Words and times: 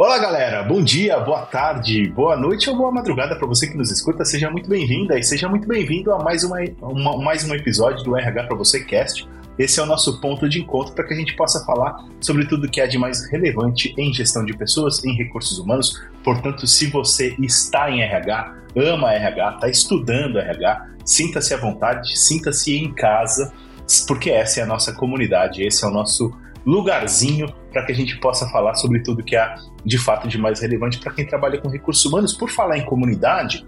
Olá, 0.00 0.16
galera. 0.16 0.62
Bom 0.62 0.80
dia, 0.80 1.18
boa 1.18 1.44
tarde, 1.44 2.08
boa 2.10 2.36
noite 2.36 2.70
ou 2.70 2.76
boa 2.76 2.92
madrugada 2.92 3.34
para 3.34 3.48
você 3.48 3.66
que 3.66 3.76
nos 3.76 3.90
escuta. 3.90 4.24
Seja 4.24 4.48
muito 4.48 4.70
bem-vinda 4.70 5.18
e 5.18 5.24
seja 5.24 5.48
muito 5.48 5.66
bem-vindo 5.66 6.12
a 6.12 6.22
mais, 6.22 6.44
uma, 6.44 6.58
uma, 6.80 7.16
mais 7.18 7.42
um 7.42 7.52
episódio 7.52 8.04
do 8.04 8.16
RH 8.16 8.44
para 8.44 8.56
você 8.56 8.84
Cast. 8.84 9.28
Esse 9.58 9.80
é 9.80 9.82
o 9.82 9.86
nosso 9.86 10.20
ponto 10.20 10.48
de 10.48 10.60
encontro 10.60 10.94
para 10.94 11.04
que 11.04 11.14
a 11.14 11.16
gente 11.16 11.34
possa 11.34 11.64
falar 11.66 11.96
sobre 12.20 12.46
tudo 12.46 12.70
que 12.70 12.80
é 12.80 12.86
de 12.86 12.96
mais 12.96 13.28
relevante 13.28 13.92
em 13.98 14.14
gestão 14.14 14.44
de 14.44 14.56
pessoas, 14.56 15.04
em 15.04 15.16
recursos 15.16 15.58
humanos. 15.58 16.00
Portanto, 16.22 16.64
se 16.64 16.86
você 16.86 17.34
está 17.40 17.90
em 17.90 18.00
RH, 18.00 18.54
ama 18.76 19.12
RH, 19.12 19.54
está 19.56 19.68
estudando 19.68 20.38
RH, 20.38 20.90
sinta-se 21.04 21.52
à 21.52 21.56
vontade, 21.56 22.16
sinta-se 22.16 22.72
em 22.76 22.94
casa, 22.94 23.52
porque 24.06 24.30
essa 24.30 24.60
é 24.60 24.62
a 24.62 24.66
nossa 24.66 24.92
comunidade, 24.92 25.64
esse 25.64 25.84
é 25.84 25.88
o 25.88 25.90
nosso 25.90 26.32
lugarzinho 26.66 27.52
para 27.72 27.84
que 27.84 27.92
a 27.92 27.94
gente 27.94 28.18
possa 28.18 28.48
falar 28.48 28.74
sobre 28.74 29.02
tudo 29.02 29.22
que 29.22 29.36
há 29.36 29.54
de 29.84 29.98
fato 29.98 30.28
de 30.28 30.38
mais 30.38 30.60
relevante 30.60 30.98
para 30.98 31.12
quem 31.12 31.26
trabalha 31.26 31.60
com 31.60 31.68
recursos 31.68 32.04
humanos. 32.04 32.32
Por 32.32 32.50
falar 32.50 32.78
em 32.78 32.84
comunidade, 32.84 33.64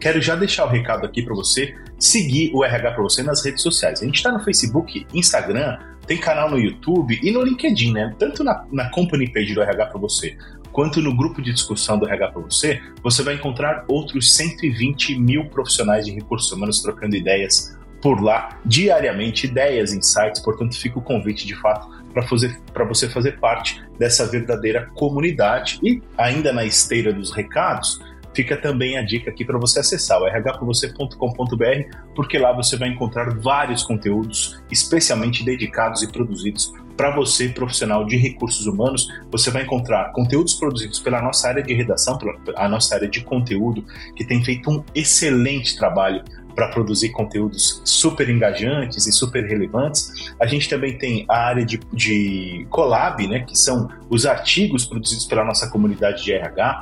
quero 0.00 0.20
já 0.20 0.34
deixar 0.34 0.64
o 0.64 0.68
recado 0.68 1.04
aqui 1.06 1.22
para 1.22 1.34
você 1.34 1.74
seguir 1.98 2.50
o 2.54 2.64
RH 2.64 2.92
para 2.92 3.02
você 3.02 3.22
nas 3.22 3.44
redes 3.44 3.62
sociais. 3.62 4.02
A 4.02 4.04
gente 4.04 4.16
está 4.16 4.32
no 4.32 4.40
Facebook, 4.40 5.06
Instagram, 5.12 5.78
tem 6.06 6.16
canal 6.16 6.50
no 6.50 6.58
YouTube 6.58 7.18
e 7.22 7.30
no 7.30 7.42
LinkedIn, 7.42 7.92
né? 7.92 8.14
Tanto 8.18 8.42
na, 8.42 8.64
na 8.72 8.90
company 8.90 9.30
page 9.30 9.54
do 9.54 9.60
RH 9.60 9.86
para 9.86 10.00
você, 10.00 10.36
quanto 10.72 11.02
no 11.02 11.14
grupo 11.14 11.42
de 11.42 11.52
discussão 11.52 11.98
do 11.98 12.06
RH 12.06 12.28
para 12.32 12.42
você, 12.42 12.80
você 13.02 13.22
vai 13.22 13.34
encontrar 13.34 13.84
outros 13.88 14.34
120 14.34 15.18
mil 15.18 15.46
profissionais 15.46 16.06
de 16.06 16.12
recursos 16.12 16.50
humanos 16.50 16.80
trocando 16.80 17.14
ideias 17.14 17.76
por 18.00 18.22
lá 18.22 18.58
diariamente, 18.64 19.46
ideias, 19.46 19.92
insights. 19.92 20.40
Portanto, 20.40 20.78
fica 20.78 20.98
o 20.98 21.02
convite 21.02 21.46
de 21.46 21.54
fato 21.56 21.97
para 22.12 22.84
você 22.84 23.08
fazer 23.08 23.38
parte 23.38 23.82
dessa 23.98 24.26
verdadeira 24.26 24.90
comunidade. 24.94 25.78
E 25.82 26.02
ainda 26.16 26.52
na 26.52 26.64
esteira 26.64 27.12
dos 27.12 27.32
recados, 27.32 28.00
fica 28.34 28.56
também 28.56 28.96
a 28.96 29.02
dica 29.02 29.30
aqui 29.30 29.44
para 29.44 29.58
você 29.58 29.80
acessar 29.80 30.20
o 30.20 30.26
rhpravocê.com.br, 30.26 31.96
porque 32.14 32.38
lá 32.38 32.52
você 32.52 32.76
vai 32.76 32.88
encontrar 32.88 33.36
vários 33.38 33.82
conteúdos 33.82 34.62
especialmente 34.70 35.44
dedicados 35.44 36.02
e 36.02 36.12
produzidos 36.12 36.72
para 36.96 37.14
você, 37.14 37.48
profissional 37.48 38.04
de 38.04 38.16
recursos 38.16 38.66
humanos. 38.66 39.08
Você 39.30 39.52
vai 39.52 39.62
encontrar 39.62 40.12
conteúdos 40.12 40.54
produzidos 40.54 40.98
pela 40.98 41.22
nossa 41.22 41.48
área 41.48 41.62
de 41.62 41.72
redação, 41.72 42.18
pela 42.18 42.68
nossa 42.68 42.96
área 42.96 43.08
de 43.08 43.22
conteúdo, 43.22 43.84
que 44.16 44.24
tem 44.24 44.42
feito 44.44 44.68
um 44.68 44.84
excelente 44.94 45.76
trabalho 45.76 46.24
para 46.58 46.66
produzir 46.66 47.10
conteúdos 47.10 47.80
super 47.84 48.28
engajantes 48.28 49.06
e 49.06 49.12
super 49.12 49.44
relevantes. 49.44 50.34
A 50.40 50.46
gente 50.46 50.68
também 50.68 50.98
tem 50.98 51.24
a 51.28 51.38
área 51.38 51.64
de, 51.64 51.78
de 51.92 52.66
collab, 52.68 53.24
né, 53.28 53.44
que 53.44 53.56
são 53.56 53.88
os 54.10 54.26
artigos 54.26 54.84
produzidos 54.84 55.24
pela 55.24 55.44
nossa 55.44 55.70
comunidade 55.70 56.24
de 56.24 56.32
RH. 56.32 56.80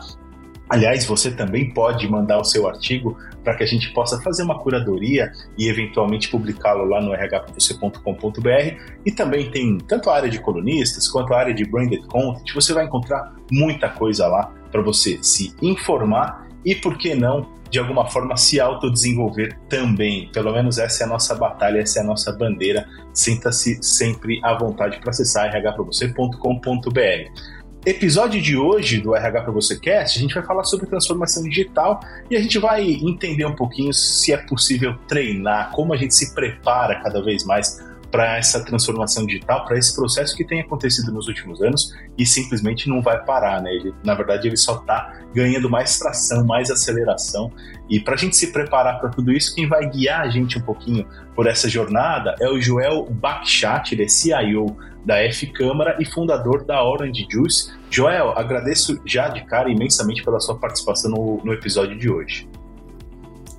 Aliás, 0.70 1.05
você 1.05 1.30
também 1.30 1.74
pode 1.74 2.08
mandar 2.08 2.38
o 2.38 2.44
seu 2.44 2.66
artigo 2.66 3.18
para 3.44 3.55
que 3.55 3.64
a 3.64 3.66
gente 3.66 3.92
possa 3.92 4.18
fazer 4.22 4.44
uma 4.44 4.58
curadoria 4.58 5.30
e 5.58 5.68
eventualmente 5.68 6.30
publicá-lo 6.30 6.86
lá 6.86 7.02
no 7.02 7.12
rhvc.com.br. 7.12 8.80
E 9.05 9.12
também 9.12 9.50
tem 9.50 9.77
tanto 9.77 10.08
a 10.08 10.16
área 10.16 10.30
de 10.30 10.40
colunistas 10.40 11.06
quanto 11.06 11.34
a 11.34 11.38
área 11.38 11.52
de 11.52 11.66
branded 11.66 12.02
content. 12.06 12.50
Você 12.55 12.72
vai 12.72 12.86
encontrar 12.86 13.34
muita 13.52 13.90
coisa 13.90 14.27
lá 14.27 14.50
para 14.72 14.80
você 14.80 15.18
se 15.22 15.55
informar 15.61 16.48
e, 16.64 16.74
por 16.74 16.96
que 16.96 17.14
não, 17.14 17.55
de 17.70 17.78
alguma 17.78 18.09
forma 18.09 18.36
se 18.36 18.61
autodesenvolver 18.61 19.59
também. 19.69 20.31
Pelo 20.33 20.53
menos 20.53 20.78
essa 20.78 21.05
é 21.05 21.06
a 21.06 21.09
nossa 21.09 21.34
batalha, 21.34 21.81
essa 21.81 22.00
é 22.00 22.03
a 22.03 22.06
nossa 22.06 22.33
bandeira. 22.33 22.89
Sinta-se 23.12 23.83
sempre 23.83 24.41
à 24.42 24.55
vontade 24.55 24.98
para 25.00 25.11
acessar 25.11 25.53
rhpravocê.com.br. 25.53 27.56
Episódio 27.86 28.42
de 28.42 28.56
hoje 28.56 29.00
do 29.00 29.14
RH 29.14 29.42
para 29.42 29.53
você 29.53 29.78
Cast, 29.78 30.19
a 30.19 30.20
gente 30.20 30.34
vai 30.34 30.45
falar 30.45 30.64
sobre 30.64 30.86
transformação 30.86 31.45
digital 31.45 32.00
e 32.28 32.34
a 32.34 32.41
gente 32.41 32.58
vai 32.58 32.83
entender 32.83 33.45
um 33.45 33.55
pouquinho 33.55 33.95
se 33.95 34.33
é 34.33 34.36
possível 34.36 34.97
treinar, 35.06 35.70
como 35.70 35.95
a 35.95 35.97
gente 35.97 36.12
se 36.12 36.34
prepara 36.34 37.01
cada 37.01 37.23
vez 37.23 37.45
mais 37.45 37.80
para 38.11 38.36
essa 38.36 38.64
transformação 38.64 39.27
digital, 39.27 39.64
para 39.64 39.78
esse 39.78 39.94
processo 39.94 40.36
que 40.36 40.44
tem 40.44 40.61
acontecido 40.61 41.12
nos 41.12 41.28
últimos 41.28 41.61
anos 41.62 41.92
e 42.17 42.24
simplesmente 42.24 42.89
não 42.89 43.02
vai 43.02 43.22
parar, 43.24 43.61
né? 43.61 43.72
Ele, 43.72 43.94
na 44.05 44.14
verdade, 44.14 44.48
ele 44.48 44.56
só 44.56 44.77
está 44.77 45.20
ganhando 45.34 45.68
mais 45.68 45.98
tração, 45.98 46.45
mais 46.45 46.70
aceleração. 46.70 47.52
E 47.90 48.00
para 48.00 48.14
a 48.14 48.16
gente 48.16 48.36
se 48.36 48.52
preparar 48.52 48.98
para 49.00 49.11
tudo 49.11 49.33
isso, 49.33 49.55
quem 49.55 49.68
vai 49.68 49.89
guiar 49.89 50.22
a 50.22 50.28
gente 50.28 50.58
um 50.58 50.62
pouquinho 50.62 51.06
por 51.34 51.46
essa 51.46 51.68
jornada 51.68 52.34
é 52.40 52.48
o 52.48 52.61
Joel 52.61 53.06
Bakhshat, 53.11 53.92
ele 53.92 54.05
é 54.05 54.08
CIO 54.08 54.77
da 55.05 55.22
F 55.22 55.46
Câmara 55.48 55.96
e 56.00 56.05
fundador 56.05 56.64
da 56.64 56.83
Orange 56.83 57.27
Juice. 57.30 57.72
Joel, 57.90 58.30
agradeço 58.36 59.00
já 59.05 59.28
de 59.28 59.45
cara 59.45 59.70
imensamente 59.70 60.24
pela 60.24 60.40
sua 60.40 60.58
participação 60.58 61.11
no, 61.11 61.40
no 61.45 61.52
episódio 61.52 61.96
de 61.96 62.11
hoje. 62.11 62.48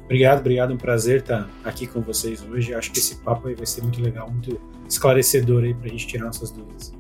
Obrigado, 0.08 0.40
obrigado. 0.40 0.74
Um 0.74 0.78
prazer 0.78 1.20
estar 1.20 1.50
aqui 1.66 1.86
com 1.86 2.00
vocês 2.00 2.42
hoje. 2.42 2.74
Acho 2.74 2.94
que 2.94 3.00
esse 3.00 3.18
papo 3.18 3.50
aí 3.50 3.56
vai 3.56 3.66
ser 3.66 3.82
muito 3.82 4.02
legal, 4.02 4.32
muito 4.32 4.58
esclarecedor 4.88 5.66
aí 5.66 5.74
para 5.74 5.88
a 5.88 5.90
gente 5.90 6.08
tirar 6.08 6.26
nossas 6.26 6.50
dúvidas. 6.50 6.94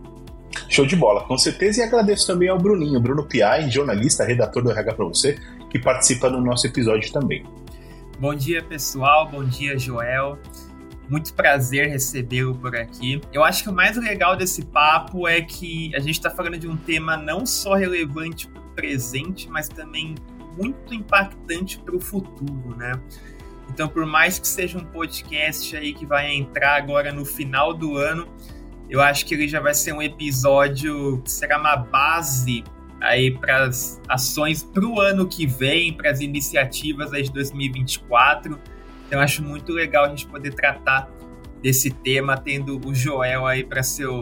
Show 0.68 0.86
de 0.86 0.98
bola, 0.98 1.24
com 1.24 1.38
certeza. 1.38 1.80
E 1.80 1.84
agradeço 1.84 2.28
também 2.28 2.50
ao 2.50 2.58
Bruninho, 2.58 3.00
Bruno 3.00 3.24
Piai, 3.24 3.72
jornalista, 3.72 4.26
redator 4.26 4.62
do 4.62 4.72
RH 4.72 4.94
para 4.94 5.06
você, 5.06 5.38
que 5.70 5.80
participa 5.80 6.30
do 6.30 6.42
nosso 6.42 6.68
episódio 6.68 7.10
também. 7.14 7.46
Bom 8.20 8.36
dia, 8.36 8.62
pessoal. 8.62 9.30
Bom 9.30 9.46
dia, 9.46 9.80
Joel. 9.80 10.38
Muito 11.08 11.34
prazer 11.34 11.88
recebê-lo 11.88 12.56
por 12.56 12.76
aqui. 12.76 13.22
Eu 13.32 13.42
acho 13.42 13.64
que 13.64 13.70
o 13.70 13.74
mais 13.74 13.96
legal 13.96 14.36
desse 14.36 14.66
papo 14.66 15.26
é 15.26 15.42
que 15.42 15.96
a 15.96 16.00
gente 16.00 16.16
está 16.16 16.30
falando 16.30 16.58
de 16.58 16.68
um 16.68 16.76
tema 16.76 17.16
não 17.16 17.46
só 17.46 17.76
relevante 17.76 18.50
para 18.50 18.62
o 18.62 18.66
presente, 18.76 19.50
mas 19.50 19.70
também 19.70 20.16
muito 20.58 20.94
impactante 20.94 21.80
para 21.80 21.96
o 21.96 22.00
futuro, 22.02 22.76
né? 22.76 23.00
Então, 23.70 23.88
por 23.88 24.06
mais 24.06 24.40
que 24.40 24.48
seja 24.48 24.78
um 24.78 24.86
podcast 24.86 25.76
aí 25.76 25.94
que 25.94 26.06
vai 26.06 26.34
entrar 26.34 26.76
agora 26.76 27.12
no 27.12 27.26
final 27.26 27.74
do 27.74 27.98
ano, 27.98 28.28
eu 28.90 29.02
acho 29.02 29.26
que 29.26 29.34
ele 29.34 29.48
já 29.48 29.60
vai 29.60 29.74
ser 29.74 29.94
um 29.94 30.02
episódio 30.02 31.22
que 31.22 31.32
será 31.32 31.60
uma 31.60 31.76
base 31.76 32.64
aí 33.02 33.32
para 33.32 33.66
as 33.66 34.02
ações 34.08 34.64
para 34.64 34.86
o 34.86 35.00
ano 35.00 35.28
que 35.28 35.46
vem, 35.46 35.94
para 35.94 36.10
as 36.10 36.22
iniciativas 36.22 37.14
aí 37.14 37.24
de 37.24 37.32
2024. 37.32 38.60
Então, 39.06 39.20
acho 39.20 39.44
muito 39.44 39.72
legal 39.72 40.06
a 40.06 40.10
gente 40.10 40.26
poder 40.26 40.54
tratar 40.54 41.10
desse 41.62 41.90
tema, 41.90 42.38
tendo 42.38 42.80
o 42.86 42.94
Joel 42.94 43.46
aí 43.46 43.64
para 43.64 43.84
ser 43.84 44.08
o, 44.08 44.22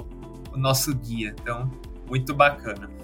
o 0.52 0.57
nosso 0.57 0.94
guia. 0.96 1.35
Então, 1.40 1.72
muito 2.07 2.34
bacana. 2.34 2.95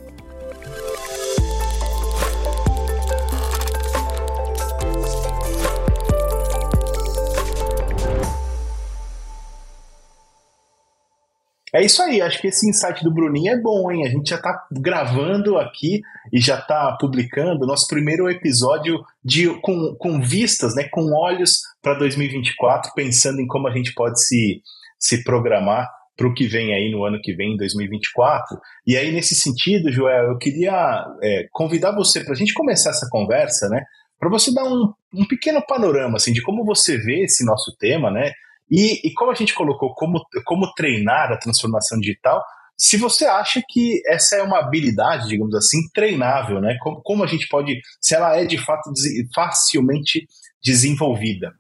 É 11.74 11.84
isso 11.84 12.02
aí, 12.02 12.22
acho 12.22 12.42
que 12.42 12.48
esse 12.48 12.70
insight 12.70 13.02
do 13.02 13.14
Bruninho 13.14 13.54
é 13.54 13.58
bom, 13.60 13.90
hein? 13.90 14.06
A 14.06 14.10
gente 14.10 14.30
já 14.30 14.36
está 14.36 14.68
gravando 14.72 15.58
aqui 15.58 16.02
e 16.32 16.40
já 16.40 16.60
está 16.60 16.98
publicando 17.00 17.66
nosso 17.66 17.88
primeiro 17.88 18.30
episódio 18.30 19.00
de, 19.24 19.48
com, 19.62 19.96
com 19.98 20.22
vistas, 20.22 20.76
né, 20.76 20.90
com 20.92 21.14
olhos 21.14 21.62
para 21.82 21.98
2024, 21.98 22.92
pensando 22.94 23.40
em 23.40 23.48
como 23.48 23.70
a 23.70 23.72
gente 23.72 23.94
pode 23.94 24.22
se, 24.22 24.62
se 25.00 25.24
programar 25.24 25.88
para 26.18 26.28
o 26.28 26.34
que 26.34 26.46
vem 26.46 26.74
aí 26.74 26.92
no 26.92 27.06
ano 27.06 27.22
que 27.22 27.34
vem, 27.34 27.56
2024. 27.56 28.60
E 28.86 28.98
aí, 28.98 29.12
nesse 29.12 29.34
sentido, 29.34 29.92
Joel, 29.92 30.26
eu 30.26 30.38
queria 30.38 31.06
é, 31.24 31.48
convidar 31.52 31.96
você 31.96 32.22
para 32.22 32.34
a 32.34 32.38
gente 32.38 32.54
começar 32.54 32.90
essa 32.90 33.08
conversa, 33.10 33.70
né? 33.70 33.82
Para 34.20 34.30
você 34.30 34.54
dar 34.54 34.66
um, 34.66 34.94
um 35.14 35.26
pequeno 35.26 35.66
panorama 35.66 36.18
assim, 36.18 36.34
de 36.34 36.42
como 36.44 36.66
você 36.66 36.98
vê 36.98 37.24
esse 37.24 37.46
nosso 37.46 37.76
tema, 37.80 38.12
né? 38.12 38.32
E, 38.72 39.06
e 39.06 39.14
como 39.14 39.32
a 39.32 39.36
gente 39.36 39.54
colocou, 39.54 39.94
como, 39.94 40.24
como 40.46 40.74
treinar 40.74 41.30
a 41.30 41.38
transformação 41.38 42.00
digital, 42.00 42.42
se 42.78 42.96
você 42.96 43.26
acha 43.26 43.62
que 43.68 44.02
essa 44.08 44.38
é 44.38 44.42
uma 44.42 44.60
habilidade, 44.60 45.28
digamos 45.28 45.54
assim, 45.54 45.78
treinável, 45.94 46.62
né? 46.62 46.78
Como, 46.82 47.02
como 47.02 47.24
a 47.24 47.28
gente 47.28 47.48
pode, 47.50 47.80
se 48.00 48.16
ela 48.16 48.38
é 48.38 48.46
de 48.46 48.58
fato 48.58 48.90
facilmente 49.36 50.26
desenvolvida. 50.64 51.54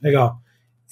Legal. 0.00 0.36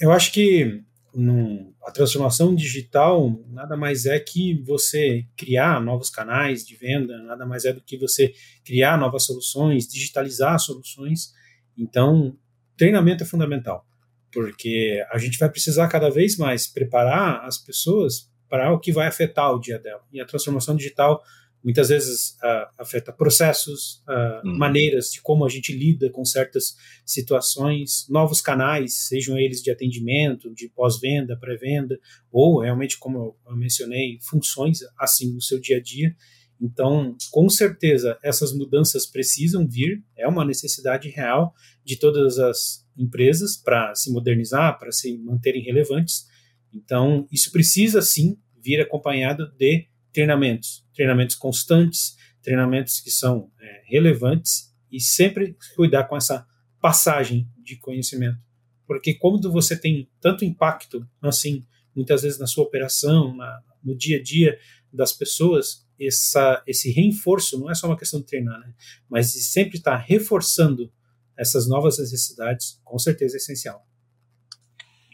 Eu 0.01 0.11
acho 0.11 0.33
que 0.33 0.83
num, 1.15 1.73
a 1.87 1.93
transformação 1.93 2.55
digital 2.55 3.41
nada 3.49 3.77
mais 3.77 4.07
é 4.07 4.19
que 4.19 4.61
você 4.65 5.25
criar 5.37 5.81
novos 5.81 6.11
canais 6.11 6.67
de 6.67 6.75
venda, 6.77 7.17
nada 7.23 7.47
mais 7.47 7.65
é 7.65 7.73
do 7.73 7.81
que 7.81 7.97
você 7.97 8.33
criar 8.65 8.99
novas 8.99 9.25
soluções, 9.25 9.87
digitalizar 9.87 10.59
soluções. 10.59 11.33
Então, 11.79 12.37
treinamento 12.77 13.23
é 13.23 13.27
fundamental 13.27 13.87
porque 14.33 15.05
a 15.11 15.19
gente 15.19 15.39
vai 15.39 15.49
precisar 15.49 15.89
cada 15.89 16.11
vez 16.11 16.37
mais 16.37 16.67
preparar 16.67 17.45
as 17.45 17.59
pessoas 17.59 18.31
para 18.49 18.73
o 18.73 18.81
que 18.81 18.93
vai 18.93 19.07
afetar 19.07 19.53
o 19.55 19.61
dia 19.61 19.79
dela. 19.79 20.03
E 20.13 20.21
a 20.21 20.27
transformação 20.27 20.75
digital 20.75 21.23
muitas 21.63 21.91
vezes 21.91 22.37
uh, 22.43 22.69
afeta 22.79 23.13
processos, 23.13 24.03
uh, 24.09 24.49
hum. 24.49 24.57
maneiras 24.57 25.11
de 25.13 25.21
como 25.21 25.45
a 25.45 25.49
gente 25.49 25.77
lida 25.77 26.11
com 26.11 26.25
certas 26.25 26.75
situações, 27.05 28.07
novos 28.09 28.41
canais, 28.41 29.07
sejam 29.07 29.39
eles 29.39 29.63
de 29.63 29.71
atendimento, 29.71 30.53
de 30.55 30.69
pós-venda, 30.69 31.37
pré-venda, 31.37 31.99
ou 32.33 32.61
realmente, 32.61 32.99
como 32.99 33.37
eu 33.47 33.57
mencionei, 33.57 34.19
funções 34.23 34.79
assim 34.99 35.33
no 35.33 35.41
seu 35.41 35.61
dia 35.61 35.77
a 35.77 35.83
dia. 35.83 36.15
Então, 36.61 37.17
com 37.31 37.49
certeza, 37.49 38.19
essas 38.23 38.53
mudanças 38.53 39.07
precisam 39.07 39.67
vir, 39.67 40.05
é 40.17 40.29
uma 40.29 40.45
necessidade 40.45 41.09
real 41.09 41.55
de 41.85 41.97
todas 41.97 42.39
as 42.39 42.87
empresas 42.97 43.57
para 43.57 43.95
se 43.95 44.13
modernizar, 44.13 44.79
para 44.79 44.93
se 44.93 45.17
manterem 45.19 45.63
relevantes. 45.63 46.27
Então, 46.73 47.27
isso 47.33 47.51
precisa 47.51 48.03
sim 48.03 48.37
vir 48.63 48.81
acompanhado 48.81 49.51
de 49.57 49.89
treinamentos, 50.13 50.85
treinamentos 50.95 51.35
constantes, 51.35 52.17
treinamentos 52.43 53.01
que 53.01 53.11
são 53.11 53.51
é, 53.59 53.83
relevantes 53.87 54.71
e 54.91 55.01
sempre 55.01 55.57
cuidar 55.75 56.05
com 56.05 56.17
essa 56.17 56.47
passagem 56.81 57.49
de 57.63 57.77
conhecimento. 57.77 58.39
Porque 58.87 59.15
quando 59.15 59.51
você 59.51 59.79
tem 59.79 60.11
tanto 60.21 60.45
impacto, 60.45 61.07
assim, 61.23 61.65
muitas 62.01 62.23
vezes 62.23 62.39
na 62.39 62.47
sua 62.47 62.65
operação, 62.65 63.37
na, 63.37 63.61
no 63.85 63.95
dia 63.95 64.19
a 64.19 64.23
dia 64.23 64.59
das 64.91 65.13
pessoas, 65.13 65.87
essa, 66.01 66.63
esse 66.67 66.91
reforço 66.91 67.61
não 67.61 67.71
é 67.71 67.75
só 67.75 67.87
uma 67.87 67.99
questão 67.99 68.21
de 68.21 68.27
treinar, 68.27 68.59
né? 68.59 68.73
mas 69.09 69.33
de 69.33 69.41
sempre 69.41 69.77
estar 69.77 69.97
reforçando 69.97 70.91
essas 71.39 71.69
novas 71.69 71.99
necessidades, 71.99 72.81
com 72.83 72.99
certeza 72.99 73.37
é 73.37 73.39
essencial. 73.39 73.87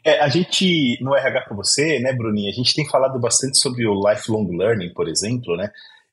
É, 0.04 0.20
a 0.20 0.28
gente, 0.28 0.96
no 1.02 1.16
RH 1.16 1.42
para 1.42 1.56
você, 1.56 1.98
né, 1.98 2.12
Bruninha, 2.12 2.50
a 2.50 2.54
gente 2.54 2.72
tem 2.72 2.88
falado 2.88 3.18
bastante 3.18 3.58
sobre 3.58 3.84
o 3.86 4.08
lifelong 4.08 4.48
learning, 4.56 4.92
por 4.94 5.08
exemplo, 5.08 5.56
né? 5.56 5.68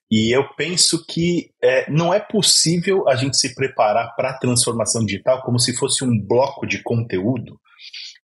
E 0.10 0.36
eu 0.36 0.44
penso 0.56 1.06
que 1.06 1.52
é, 1.64 1.90
não 1.92 2.12
é 2.14 2.20
possível 2.20 3.08
a 3.08 3.16
gente 3.16 3.38
se 3.38 3.54
preparar 3.54 4.16
para 4.16 4.32
a 4.32 4.38
transformação 4.38 5.06
digital 5.06 5.44
como 5.44 5.60
se 5.60 5.76
fosse 5.76 6.04
um 6.04 6.20
bloco 6.20 6.66
de 6.66 6.82
conteúdo 6.82 7.60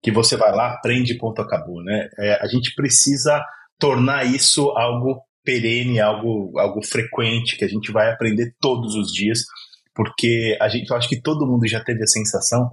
que 0.01 0.11
você 0.11 0.35
vai 0.37 0.51
lá, 0.51 0.73
aprende 0.73 1.17
ponto 1.17 1.41
acabou, 1.41 1.83
né? 1.83 2.07
É, 2.17 2.33
a 2.41 2.47
gente 2.47 2.73
precisa 2.73 3.43
tornar 3.77 4.25
isso 4.25 4.69
algo 4.71 5.21
perene, 5.43 5.99
algo, 5.99 6.57
algo 6.59 6.83
frequente, 6.83 7.57
que 7.57 7.65
a 7.65 7.67
gente 7.67 7.91
vai 7.91 8.11
aprender 8.11 8.53
todos 8.59 8.95
os 8.95 9.11
dias, 9.11 9.39
porque 9.95 10.57
a 10.61 10.69
gente, 10.69 10.89
eu 10.89 10.95
acho 10.95 11.09
que 11.09 11.21
todo 11.21 11.47
mundo 11.47 11.67
já 11.67 11.83
teve 11.83 12.03
a 12.03 12.07
sensação, 12.07 12.69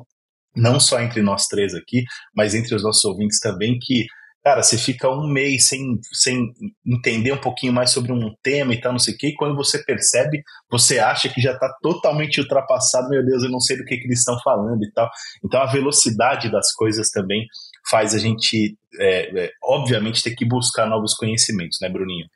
não 0.55 0.78
só 0.78 1.00
entre 1.00 1.23
nós 1.23 1.46
três 1.46 1.75
aqui, 1.75 2.05
mas 2.34 2.55
entre 2.55 2.75
os 2.75 2.82
nossos 2.82 3.05
ouvintes 3.05 3.38
também, 3.40 3.79
que 3.81 4.06
cara, 4.46 4.62
você 4.62 4.78
fica 4.78 5.10
um 5.10 5.26
mês 5.26 5.66
sem, 5.66 5.98
sem 6.12 6.54
entender 6.87 7.32
um 7.32 7.40
pouquinho 7.40 7.72
mais 7.72 7.90
sobre 7.90 8.12
um 8.12 8.32
tema 8.44 8.72
e 8.72 8.81
tal, 8.81 8.93
não 8.93 8.98
sei 9.00 9.12
o 9.12 9.19
quê, 9.19 9.31
e 9.31 9.34
quando 9.34 9.56
você 9.56 9.82
percebe, 9.82 10.40
você 10.70 11.00
acha 11.00 11.28
que 11.28 11.40
já 11.40 11.52
está 11.52 11.69
totalmente 11.82 12.40
ultrapassado, 12.40 13.08
meu 13.08 13.26
Deus, 13.26 13.43
eu 13.43 13.50
não 13.50 13.58
sei 13.58 13.76
do 13.76 13.84
que, 13.84 13.96
que 13.96 14.06
eles 14.06 14.20
estão 14.20 14.38
falando 14.44 14.84
e 14.84 14.93
tal. 14.93 15.10
Então 15.44 15.60
a 15.60 15.66
velocidade 15.66 16.48
das 16.48 16.72
coisas 16.72 17.10
também 17.10 17.44
faz 17.90 18.14
a 18.14 18.20
gente, 18.20 18.78
é, 19.00 19.46
é, 19.46 19.50
obviamente, 19.64 20.22
ter 20.22 20.37
que 20.37 20.46
buscar 20.46 20.87
novos 20.87 21.14
conhecimentos, 21.14 21.78
né, 21.82 21.88
Bruninho? 21.88 22.28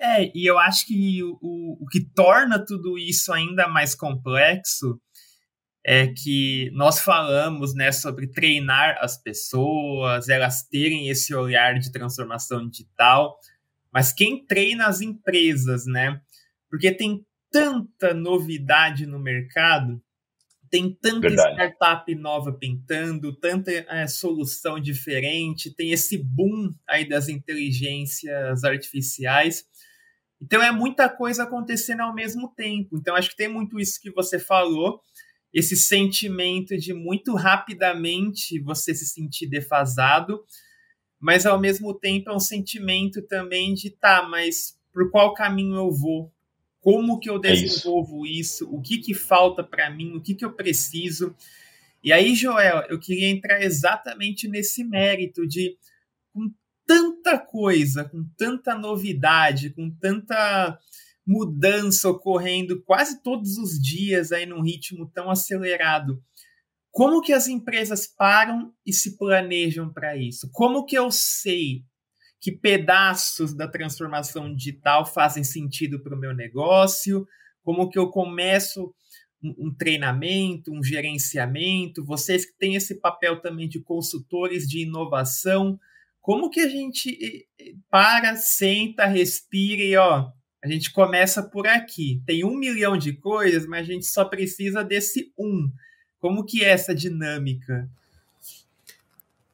É, 0.00 0.30
e 0.32 0.48
eu 0.48 0.60
acho 0.60 0.86
que 0.86 1.24
o, 1.24 1.38
o, 1.42 1.78
o 1.80 1.86
que 1.90 2.08
torna 2.14 2.64
tudo 2.64 2.96
isso 2.96 3.32
ainda 3.32 3.66
mais 3.66 3.96
complexo 3.96 4.96
é 5.84 6.08
que 6.08 6.70
nós 6.74 7.00
falamos 7.00 7.74
né, 7.74 7.92
sobre 7.92 8.26
treinar 8.26 8.98
as 9.00 9.16
pessoas, 9.16 10.28
elas 10.28 10.62
terem 10.62 11.08
esse 11.08 11.34
olhar 11.34 11.78
de 11.78 11.92
transformação 11.92 12.68
digital, 12.68 13.38
mas 13.92 14.12
quem 14.12 14.44
treina 14.44 14.86
as 14.86 15.00
empresas, 15.00 15.86
né? 15.86 16.20
Porque 16.68 16.92
tem 16.92 17.24
tanta 17.50 18.12
novidade 18.12 19.06
no 19.06 19.18
mercado, 19.18 20.02
tem 20.70 20.94
tanta 21.00 21.28
Verdade. 21.28 21.54
startup 21.54 22.14
nova 22.14 22.52
pintando, 22.52 23.34
tanta 23.34 23.70
é, 23.72 24.06
solução 24.06 24.78
diferente, 24.78 25.74
tem 25.74 25.92
esse 25.92 26.18
boom 26.18 26.74
aí 26.86 27.08
das 27.08 27.28
inteligências 27.28 28.64
artificiais. 28.64 29.64
Então 30.40 30.62
é 30.62 30.70
muita 30.70 31.08
coisa 31.08 31.44
acontecendo 31.44 32.00
ao 32.00 32.14
mesmo 32.14 32.52
tempo. 32.54 32.98
Então 32.98 33.16
acho 33.16 33.30
que 33.30 33.36
tem 33.36 33.48
muito 33.48 33.80
isso 33.80 34.00
que 34.00 34.10
você 34.10 34.38
falou 34.38 35.00
esse 35.52 35.76
sentimento 35.76 36.76
de 36.76 36.92
muito 36.92 37.34
rapidamente 37.34 38.60
você 38.60 38.94
se 38.94 39.06
sentir 39.06 39.46
defasado, 39.46 40.44
mas 41.18 41.46
ao 41.46 41.58
mesmo 41.58 41.94
tempo 41.94 42.30
é 42.30 42.34
um 42.34 42.40
sentimento 42.40 43.22
também 43.22 43.74
de 43.74 43.90
tá, 43.90 44.22
mas 44.28 44.78
por 44.92 45.10
qual 45.10 45.34
caminho 45.34 45.76
eu 45.76 45.90
vou? 45.90 46.32
Como 46.80 47.18
que 47.18 47.28
eu 47.28 47.38
desenvolvo 47.38 48.26
é 48.26 48.30
isso. 48.30 48.64
isso? 48.64 48.74
O 48.74 48.80
que 48.80 48.98
que 48.98 49.14
falta 49.14 49.64
para 49.64 49.90
mim? 49.90 50.12
O 50.16 50.20
que 50.22 50.34
que 50.34 50.44
eu 50.44 50.52
preciso? 50.52 51.34
E 52.02 52.12
aí, 52.12 52.34
Joel, 52.34 52.84
eu 52.88 52.98
queria 52.98 53.28
entrar 53.28 53.62
exatamente 53.62 54.46
nesse 54.46 54.84
mérito 54.84 55.46
de 55.46 55.76
com 56.32 56.50
tanta 56.86 57.38
coisa, 57.38 58.04
com 58.04 58.24
tanta 58.36 58.74
novidade, 58.74 59.70
com 59.70 59.90
tanta 59.90 60.78
mudança 61.28 62.08
ocorrendo 62.08 62.82
quase 62.84 63.22
todos 63.22 63.58
os 63.58 63.78
dias 63.78 64.32
aí 64.32 64.46
num 64.46 64.62
ritmo 64.62 65.10
tão 65.12 65.30
acelerado. 65.30 66.22
Como 66.90 67.20
que 67.20 67.34
as 67.34 67.46
empresas 67.46 68.06
param 68.06 68.72
e 68.84 68.94
se 68.94 69.18
planejam 69.18 69.92
para 69.92 70.16
isso? 70.16 70.48
Como 70.50 70.86
que 70.86 70.96
eu 70.96 71.10
sei 71.10 71.84
que 72.40 72.50
pedaços 72.50 73.54
da 73.54 73.68
transformação 73.68 74.54
digital 74.54 75.04
fazem 75.04 75.44
sentido 75.44 76.02
para 76.02 76.16
o 76.16 76.18
meu 76.18 76.34
negócio? 76.34 77.26
Como 77.62 77.90
que 77.90 77.98
eu 77.98 78.08
começo 78.08 78.94
um, 79.42 79.72
treinamento, 79.74 80.72
um 80.72 80.82
gerenciamento? 80.82 82.06
Vocês 82.06 82.46
que 82.46 82.56
têm 82.56 82.74
esse 82.74 83.00
papel 83.00 83.42
também 83.42 83.68
de 83.68 83.82
consultores 83.82 84.66
de 84.66 84.80
inovação, 84.80 85.78
como 86.22 86.48
que 86.48 86.60
a 86.60 86.68
gente 86.68 87.10
eh, 87.20 87.44
eh, 87.60 87.74
para, 87.90 88.34
senta, 88.36 89.04
respira 89.04 89.82
e 89.82 89.96
ó, 89.96 90.32
a 90.62 90.68
gente 90.68 90.92
começa 90.92 91.42
por 91.42 91.66
aqui. 91.66 92.22
Tem 92.26 92.44
um 92.44 92.56
milhão 92.56 92.96
de 92.96 93.12
coisas, 93.12 93.66
mas 93.66 93.88
a 93.88 93.92
gente 93.92 94.06
só 94.06 94.24
precisa 94.24 94.82
desse 94.82 95.32
um. 95.38 95.70
Como 96.18 96.44
que 96.44 96.64
é 96.64 96.70
essa 96.70 96.94
dinâmica? 96.94 97.88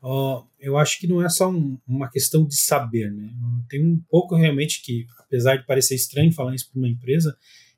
Oh, 0.00 0.44
eu 0.60 0.76
acho 0.76 0.98
que 0.98 1.06
não 1.06 1.22
é 1.22 1.28
só 1.28 1.50
um, 1.50 1.78
uma 1.86 2.10
questão 2.10 2.44
de 2.44 2.56
saber, 2.56 3.10
né? 3.10 3.30
Tem 3.68 3.82
um 3.84 3.98
pouco 4.08 4.34
realmente 4.34 4.82
que, 4.82 5.06
apesar 5.18 5.56
de 5.56 5.66
parecer 5.66 5.94
estranho 5.94 6.32
falar 6.32 6.54
isso 6.54 6.70
para 6.70 6.78
uma 6.78 6.88
empresa, 6.88 7.36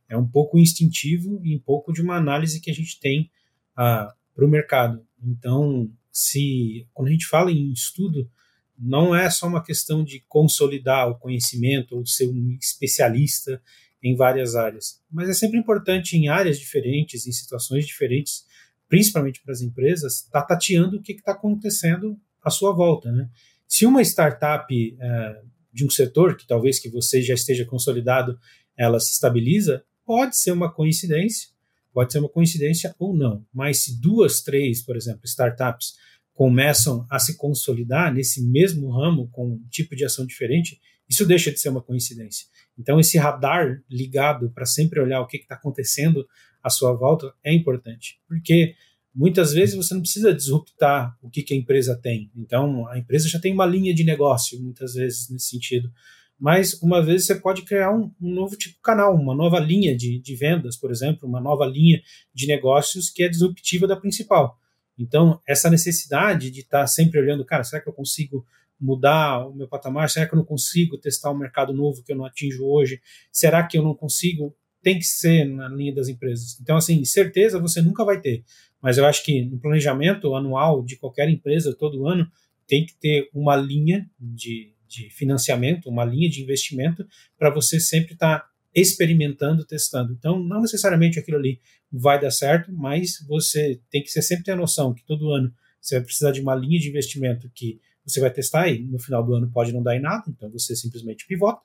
é 0.09 0.17
um 0.17 0.27
pouco 0.27 0.59
instintivo 0.59 1.41
e 1.45 1.55
um 1.55 1.61
pouco 1.61 1.93
de 1.93 2.03
uma 2.03 2.17
análise 2.17 2.61
que 2.61 2.71
a 2.71 2.75
gente 2.75 2.99
tem 2.99 3.31
ah, 3.77 4.13
para 4.35 4.45
o 4.45 4.49
mercado. 4.49 5.05
Então, 5.23 5.91
se 6.13 6.87
quando 6.93 7.09
a 7.09 7.13
gente 7.13 7.27
fala 7.27 7.51
em 7.51 7.73
estudo, 7.73 8.31
não 8.79 9.15
é 9.15 9.31
só 9.31 9.47
uma 9.47 9.63
questão 9.63 10.05
de 10.05 10.25
consolidar 10.29 11.09
o 11.09 11.19
conhecimento 11.19 11.97
ou 11.97 12.07
ser 12.07 12.29
um 12.29 12.57
especialista 12.61 13.61
em 14.03 14.15
várias 14.15 14.55
áreas, 14.55 15.01
mas 15.11 15.29
é 15.29 15.35
sempre 15.35 15.59
importante 15.59 16.17
em 16.17 16.29
áreas 16.29 16.59
diferentes, 16.59 17.27
em 17.27 17.33
situações 17.33 17.87
diferentes, 17.87 18.45
principalmente 18.89 19.43
para 19.43 19.53
as 19.53 19.61
empresas, 19.61 20.23
estar 20.23 20.43
tá 20.43 20.55
tateando 20.55 20.99
o 20.99 21.03
que 21.03 21.13
está 21.13 21.33
acontecendo 21.33 22.17
à 22.43 22.51
sua 22.51 22.73
volta. 22.73 23.11
Né? 23.11 23.29
Se 23.67 23.85
uma 23.85 24.03
startup 24.03 24.97
é, 25.01 25.43
de 25.73 25.85
um 25.85 25.91
setor 25.91 26.37
que 26.37 26.47
talvez 26.47 26.79
que 26.79 26.89
você 26.89 27.21
já 27.21 27.35
esteja 27.35 27.65
consolidado, 27.65 28.39
ela 28.77 29.01
se 29.01 29.13
estabiliza, 29.13 29.85
pode 30.05 30.37
ser 30.37 30.53
uma 30.53 30.73
coincidência, 30.73 31.49
pode 31.93 32.13
ser 32.13 32.19
uma 32.19 32.29
coincidência 32.29 32.95
ou 32.99 33.17
não, 33.17 33.45
mas 33.53 33.83
se 33.83 34.01
duas, 34.01 34.41
três, 34.41 34.83
por 34.83 34.97
exemplo, 34.97 35.23
startups 35.25 35.95
começam 36.37 37.07
a 37.11 37.19
se 37.19 37.39
consolidar 37.39 38.13
nesse 38.13 38.47
mesmo 38.47 38.91
ramo 38.91 39.29
com 39.33 39.55
um 39.55 39.69
tipo 39.71 39.97
de 39.97 40.05
ação 40.05 40.27
diferente, 40.27 40.79
isso 41.09 41.25
deixa 41.25 41.51
de 41.51 41.59
ser 41.59 41.71
uma 41.71 41.81
coincidência. 41.81 42.47
Então, 42.79 43.01
esse 43.01 43.17
radar 43.17 43.83
ligado 43.91 44.51
para 44.51 44.67
sempre 44.67 45.01
olhar 45.01 45.23
o 45.23 45.27
que 45.27 45.39
está 45.39 45.55
acontecendo 45.55 46.27
à 46.63 46.69
sua 46.69 46.93
volta 46.93 47.33
é 47.43 47.55
importante, 47.55 48.21
porque 48.29 48.75
muitas 49.15 49.55
vezes 49.55 49.75
você 49.75 49.95
não 49.95 50.03
precisa 50.03 50.35
disruptar 50.35 51.17
o 51.23 51.31
que, 51.31 51.43
que 51.43 51.55
a 51.55 51.57
empresa 51.57 51.99
tem. 51.99 52.31
Então, 52.37 52.87
a 52.89 52.99
empresa 52.99 53.31
já 53.31 53.41
tem 53.41 53.55
uma 53.55 53.65
linha 53.65 53.95
de 53.95 54.05
negócio, 54.05 54.61
muitas 54.61 54.93
vezes, 54.93 55.31
nesse 55.31 55.49
sentido. 55.49 55.91
Mas, 56.39 56.75
uma 56.83 57.03
vez, 57.03 57.25
você 57.25 57.35
pode 57.35 57.63
criar 57.63 57.91
um, 57.97 58.13
um 58.21 58.35
novo 58.35 58.57
tipo 58.57 58.75
de 58.75 58.83
canal, 58.83 59.15
uma 59.15 59.35
nova 59.35 59.59
linha 59.59 59.97
de, 59.97 60.21
de 60.21 60.37
vendas, 60.37 60.77
por 60.77 60.91
exemplo, 60.91 61.27
uma 61.27 61.41
nova 61.41 61.65
linha 61.65 62.03
de 62.35 62.47
negócios 62.47 63.09
que 63.09 63.23
é 63.23 63.29
disruptiva 63.29 63.87
da 63.87 63.97
principal. 63.97 64.61
Então, 64.99 65.41
essa 65.47 65.69
necessidade 65.69 66.51
de 66.51 66.61
estar 66.61 66.87
sempre 66.87 67.21
olhando, 67.21 67.45
cara, 67.45 67.65
será 67.65 67.83
que 67.83 67.89
eu 67.89 67.93
consigo 67.93 68.47
mudar 68.81 69.47
o 69.47 69.55
meu 69.55 69.69
patamar? 69.69 70.11
Será 70.11 70.27
que 70.27 70.35
eu 70.35 70.39
não 70.39 70.45
consigo 70.45 70.99
testar 70.99 71.31
um 71.31 71.39
mercado 71.39 71.73
novo 71.73 72.03
que 72.03 72.13
eu 72.13 72.17
não 72.17 72.25
atinjo 72.25 72.65
hoje? 72.65 73.01
Será 73.33 73.67
que 73.67 73.77
eu 73.77 73.83
não 73.83 73.95
consigo? 73.95 74.55
Tem 74.83 74.99
que 74.99 75.05
ser 75.05 75.45
na 75.45 75.69
linha 75.69 75.95
das 75.95 76.09
empresas. 76.09 76.59
Então, 76.61 76.77
assim, 76.77 77.05
certeza 77.05 77.59
você 77.59 77.83
nunca 77.83 78.05
vai 78.05 78.21
ter. 78.21 78.45
Mas 78.81 78.99
eu 78.99 79.07
acho 79.07 79.25
que 79.25 79.45
no 79.45 79.59
planejamento 79.59 80.35
anual 80.35 80.85
de 80.85 80.97
qualquer 80.97 81.29
empresa, 81.29 81.75
todo 81.75 82.07
ano, 82.07 82.31
tem 82.67 82.85
que 82.85 82.95
ter 82.95 83.29
uma 83.33 83.57
linha 83.57 84.09
de, 84.19 84.73
de 84.87 85.11
financiamento, 85.11 85.89
uma 85.89 86.05
linha 86.05 86.29
de 86.29 86.43
investimento, 86.43 87.07
para 87.39 87.51
você 87.51 87.81
sempre 87.81 88.15
estar 88.15 88.49
experimentando, 88.77 89.65
testando. 89.65 90.13
Então, 90.13 90.39
não 90.39 90.61
necessariamente 90.61 91.19
aquilo 91.19 91.39
ali 91.39 91.59
vai 91.91 92.21
dar 92.21 92.31
certo, 92.31 92.71
mas 92.71 93.25
você 93.27 93.81
tem 93.91 94.03
que 94.03 94.11
sempre 94.11 94.45
ter 94.45 94.53
a 94.53 94.57
noção 94.57 94.93
que 94.93 95.03
todo 95.05 95.33
ano 95.33 95.51
você 95.81 95.97
vai 95.97 96.05
precisar 96.05 96.31
de 96.31 96.43
uma 96.43 96.55
linha 96.55 96.79
de 96.79 96.89
investimento 96.89 97.51
que 97.55 97.81
você 98.05 98.21
vai 98.21 98.31
testar 98.31 98.69
e 98.69 98.81
no 98.85 98.99
final 98.99 99.25
do 99.25 99.35
ano 99.35 99.51
pode 99.51 99.73
não 99.73 99.83
dar 99.83 99.97
em 99.97 100.01
nada, 100.01 100.25
então 100.29 100.51
você 100.51 100.77
simplesmente 100.77 101.27
pivota. 101.27 101.61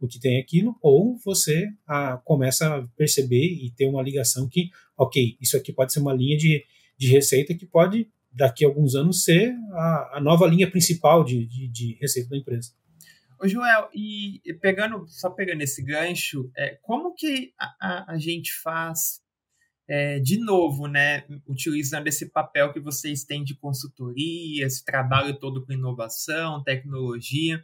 o 0.00 0.08
que 0.08 0.18
tem 0.18 0.40
aquilo, 0.40 0.76
ou 0.82 1.16
você 1.24 1.68
ah, 1.86 2.20
começa 2.24 2.66
a 2.66 2.86
perceber 2.96 3.44
e 3.44 3.70
ter 3.70 3.86
uma 3.86 4.02
ligação 4.02 4.48
que, 4.48 4.70
ok, 4.96 5.36
isso 5.40 5.56
aqui 5.56 5.72
pode 5.72 5.92
ser 5.92 6.00
uma 6.00 6.12
linha 6.12 6.36
de, 6.36 6.64
de 6.98 7.08
receita 7.08 7.54
que 7.54 7.64
pode, 7.64 8.08
daqui 8.32 8.64
a 8.64 8.68
alguns 8.68 8.94
anos, 8.94 9.22
ser 9.22 9.54
a, 9.72 10.16
a 10.16 10.20
nova 10.20 10.46
linha 10.46 10.68
principal 10.70 11.24
de, 11.24 11.46
de, 11.46 11.68
de 11.68 11.98
receita 12.00 12.30
da 12.30 12.36
empresa. 12.36 12.72
Ô 13.40 13.48
Joel, 13.48 13.88
e 13.94 14.40
pegando, 14.60 15.06
só 15.08 15.30
pegando 15.30 15.62
esse 15.62 15.82
gancho, 15.82 16.50
é, 16.56 16.78
como 16.82 17.14
que 17.14 17.52
a, 17.58 17.74
a, 17.80 18.12
a 18.14 18.18
gente 18.18 18.52
faz 18.62 19.22
é, 19.88 20.18
de 20.18 20.38
novo, 20.38 20.86
né, 20.86 21.24
utilizando 21.46 22.06
esse 22.06 22.30
papel 22.30 22.72
que 22.72 22.80
vocês 22.80 23.24
têm 23.24 23.44
de 23.44 23.54
consultoria, 23.54 24.66
esse 24.66 24.84
trabalho 24.84 25.38
todo 25.38 25.64
com 25.64 25.72
inovação, 25.72 26.62
tecnologia, 26.62 27.62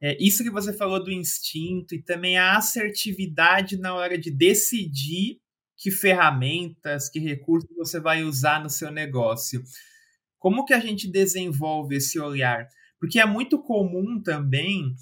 é, 0.00 0.16
isso 0.18 0.42
que 0.42 0.50
você 0.50 0.72
falou 0.72 1.02
do 1.02 1.12
instinto 1.12 1.94
e 1.94 2.02
também 2.02 2.38
a 2.38 2.56
assertividade 2.56 3.76
na 3.76 3.94
hora 3.94 4.16
de 4.16 4.30
decidir 4.30 5.38
que 5.76 5.90
ferramentas, 5.90 7.08
que 7.08 7.18
recursos 7.18 7.70
você 7.76 8.00
vai 8.00 8.22
usar 8.22 8.62
no 8.62 8.70
seu 8.70 8.90
negócio. 8.90 9.62
Como 10.38 10.64
que 10.64 10.72
a 10.72 10.80
gente 10.80 11.06
desenvolve 11.06 11.96
esse 11.96 12.18
olhar? 12.18 12.66
Porque 13.00 13.18
é 13.18 13.24
muito 13.24 13.58
comum 13.58 14.20
também 14.22 14.94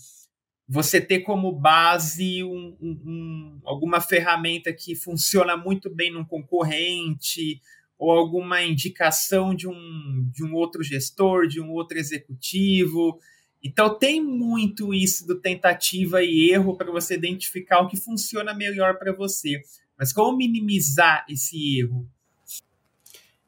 você 0.69 1.01
ter 1.01 1.21
como 1.21 1.51
base 1.51 2.45
um, 2.45 2.77
um, 2.81 2.91
um, 3.05 3.61
alguma 3.65 4.01
ferramenta 4.01 4.73
que 4.73 4.95
funciona 4.95 5.57
muito 5.57 5.89
bem 5.89 6.13
num 6.13 6.25
concorrente 6.25 7.61
ou 7.99 8.13
alguma 8.13 8.63
indicação 8.63 9.55
de 9.55 9.67
um, 9.67 10.31
de 10.31 10.45
um 10.45 10.55
outro 10.55 10.85
gestor, 10.85 11.49
de 11.49 11.61
um 11.61 11.71
outro 11.73 11.99
executivo. 11.99 13.19
Então 13.65 13.99
tem 13.99 14.23
muito 14.23 14.95
isso 14.95 15.27
do 15.27 15.41
tentativa 15.41 16.23
e 16.23 16.51
erro 16.51 16.77
para 16.77 16.93
você 16.93 17.15
identificar 17.15 17.81
o 17.81 17.89
que 17.89 17.97
funciona 17.97 18.55
melhor 18.55 18.99
para 18.99 19.13
você. 19.13 19.61
Mas 19.99 20.13
como 20.13 20.37
minimizar 20.37 21.25
esse 21.29 21.81
erro? 21.81 22.07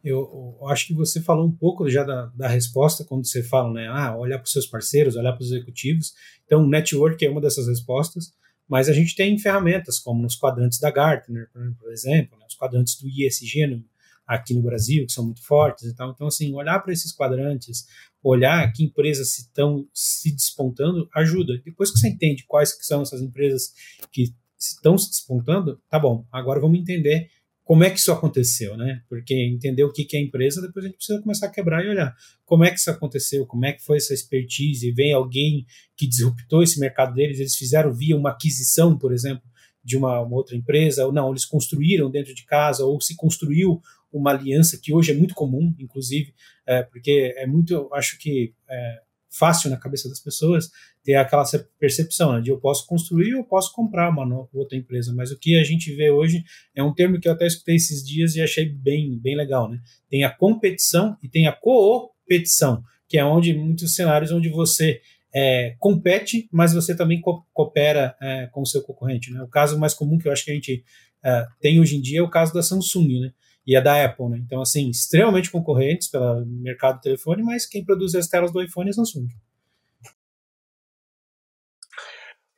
Eu, 0.02 0.57
eu, 0.61 0.69
acho 0.69 0.87
que 0.87 0.95
você 0.95 1.21
falou 1.21 1.47
um 1.47 1.52
pouco 1.52 1.88
já 1.88 2.02
da, 2.02 2.26
da 2.35 2.49
resposta 2.49 3.04
quando 3.04 3.26
você 3.26 3.42
fala, 3.42 3.73
né? 3.73 3.87
Ah, 3.88 4.16
olhar 4.16 4.38
para 4.38 4.47
os 4.47 4.52
seus 4.52 4.66
parceiros, 4.66 5.16
olhar 5.16 5.33
para 5.33 5.42
os 5.42 5.52
executivos. 5.52 6.14
Então, 6.47 6.66
network 6.66 7.23
é 7.25 7.30
uma 7.30 7.40
dessas 7.40 7.69
respostas, 7.69 8.33
mas 8.69 8.88
a 8.88 8.92
gente 8.92 9.14
tem 9.14 9.38
ferramentas 9.38 9.99
como 9.99 10.23
nos 10.23 10.37
quadrantes 10.37 10.78
da 10.78 10.90
Gartner, 10.90 11.50
por 11.78 11.92
exemplo, 11.92 12.38
né, 12.38 12.47
os 12.49 12.54
quadrantes 12.54 12.99
do 13.00 13.09
ISG 13.09 13.85
aqui 14.26 14.54
no 14.54 14.62
Brasil, 14.62 15.04
que 15.07 15.12
são 15.12 15.25
muito 15.25 15.42
fortes 15.45 15.85
e 15.85 15.95
tal. 15.95 16.12
Então, 16.12 16.28
assim, 16.28 16.54
olhar 16.54 16.78
para 16.78 16.92
esses 16.92 17.12
quadrantes, 17.12 17.87
olhar 18.23 18.73
que 18.73 18.85
empresas 18.85 19.37
estão 19.38 19.88
se 19.92 20.33
despontando, 20.33 21.09
ajuda. 21.14 21.61
Depois 21.64 21.90
que 21.90 21.99
você 21.99 22.09
entende 22.09 22.45
quais 22.47 22.73
que 22.73 22.87
são 22.87 23.02
essas 23.02 23.21
empresas 23.21 23.73
que 24.12 24.33
estão 24.57 24.97
se 24.97 25.11
despontando, 25.11 25.80
tá 25.90 25.99
bom, 25.99 26.25
agora 26.30 26.61
vamos 26.61 26.78
entender 26.78 27.28
como 27.71 27.85
é 27.85 27.91
que 27.91 28.00
isso 28.00 28.11
aconteceu, 28.11 28.77
né? 28.77 29.00
Porque 29.09 29.33
entender 29.33 29.85
o 29.85 29.93
que, 29.93 30.05
que 30.05 30.17
é 30.17 30.21
empresa, 30.21 30.61
depois 30.61 30.85
a 30.85 30.89
gente 30.89 30.97
precisa 30.97 31.23
começar 31.23 31.47
a 31.47 31.50
quebrar 31.50 31.85
e 31.85 31.89
olhar. 31.89 32.17
Como 32.45 32.65
é 32.65 32.71
que 32.73 32.81
isso 32.81 32.91
aconteceu, 32.91 33.47
como 33.47 33.65
é 33.65 33.73
que 33.73 33.81
foi 33.85 33.99
essa 33.99 34.12
expertise, 34.12 34.91
vem 34.91 35.12
alguém 35.12 35.65
que 35.97 36.05
disruptou 36.09 36.65
esse 36.65 36.81
mercado 36.81 37.15
deles, 37.15 37.39
eles 37.39 37.55
fizeram 37.55 37.95
via 37.95 38.17
uma 38.17 38.31
aquisição, 38.31 38.99
por 38.99 39.12
exemplo, 39.12 39.49
de 39.85 39.97
uma, 39.97 40.21
uma 40.21 40.35
outra 40.35 40.57
empresa, 40.57 41.07
ou 41.07 41.12
não, 41.12 41.31
eles 41.31 41.45
construíram 41.45 42.11
dentro 42.11 42.35
de 42.35 42.45
casa, 42.45 42.85
ou 42.85 43.00
se 43.00 43.15
construiu 43.15 43.81
uma 44.12 44.33
aliança 44.33 44.77
que 44.77 44.93
hoje 44.93 45.12
é 45.12 45.15
muito 45.15 45.37
comum, 45.37 45.73
inclusive, 45.79 46.35
é, 46.67 46.83
porque 46.83 47.33
é 47.37 47.47
muito, 47.47 47.89
acho 47.93 48.19
que 48.19 48.53
é, 48.69 49.00
fácil 49.31 49.71
na 49.71 49.77
cabeça 49.77 50.09
das 50.09 50.21
pessoas 50.21 50.71
ter 51.05 51.15
aquela 51.15 51.45
percepção 51.79 52.33
né, 52.33 52.41
de 52.41 52.51
eu 52.51 52.59
posso 52.59 52.87
construir 52.87 53.35
ou 53.35 53.45
posso 53.45 53.73
comprar 53.73 54.11
uma 54.11 54.49
outra 54.53 54.77
empresa, 54.77 55.15
mas 55.15 55.31
o 55.31 55.39
que 55.39 55.59
a 55.59 55.65
gente 55.65 55.95
vê 55.95 56.11
hoje 56.11 56.45
é 56.75 56.83
um 56.83 56.93
termo 56.93 57.19
que 57.21 57.29
eu 57.29 57.33
até 57.33 57.47
escutei 57.47 57.77
esses 57.77 58.07
dias 58.07 58.35
e 58.35 58.43
achei 58.43 58.69
bem, 58.69 59.19
bem 59.19 59.37
legal, 59.37 59.71
né? 59.71 59.81
Tem 60.09 60.25
a 60.25 60.31
competição 60.31 61.17
e 61.23 61.29
tem 61.29 61.47
a 61.47 61.53
coopetição, 61.53 62.83
que 63.09 63.17
é 63.17 63.25
onde 63.25 63.55
muitos 63.55 63.95
cenários 63.95 64.33
onde 64.33 64.49
você 64.49 65.01
é, 65.33 65.75
compete, 65.79 66.49
mas 66.53 66.75
você 66.75 66.95
também 66.97 67.21
co 67.21 67.45
coopera 67.53 68.17
é, 68.21 68.47
com 68.49 68.63
o 68.63 68.67
seu 68.67 68.83
concorrente. 68.83 69.33
Né? 69.33 69.43
O 69.43 69.49
caso 69.49 69.79
mais 69.79 69.95
comum 69.95 70.19
que 70.19 70.29
eu 70.29 70.33
acho 70.33 70.45
que 70.45 70.51
a 70.51 70.55
gente 70.55 70.85
é, 71.25 71.47
tem 71.61 71.81
hoje 71.81 71.97
em 71.97 72.01
dia 72.01 72.19
é 72.19 72.23
o 72.23 72.31
caso 72.31 72.53
da 72.53 72.63
Samsung, 72.63 73.21
né? 73.21 73.33
E 73.67 73.76
a 73.76 73.81
da 73.81 74.05
Apple, 74.05 74.29
né? 74.29 74.38
Então, 74.45 74.61
assim, 74.61 74.88
extremamente 74.88 75.50
concorrentes 75.50 76.09
pelo 76.09 76.45
mercado 76.47 76.97
do 76.97 77.02
telefone, 77.02 77.43
mas 77.43 77.67
quem 77.67 77.85
produz 77.85 78.14
as 78.14 78.29
telas 78.29 78.52
do 78.52 78.62
iPhone 78.62 78.88
é 78.88 78.93
Samsung. 78.93 79.29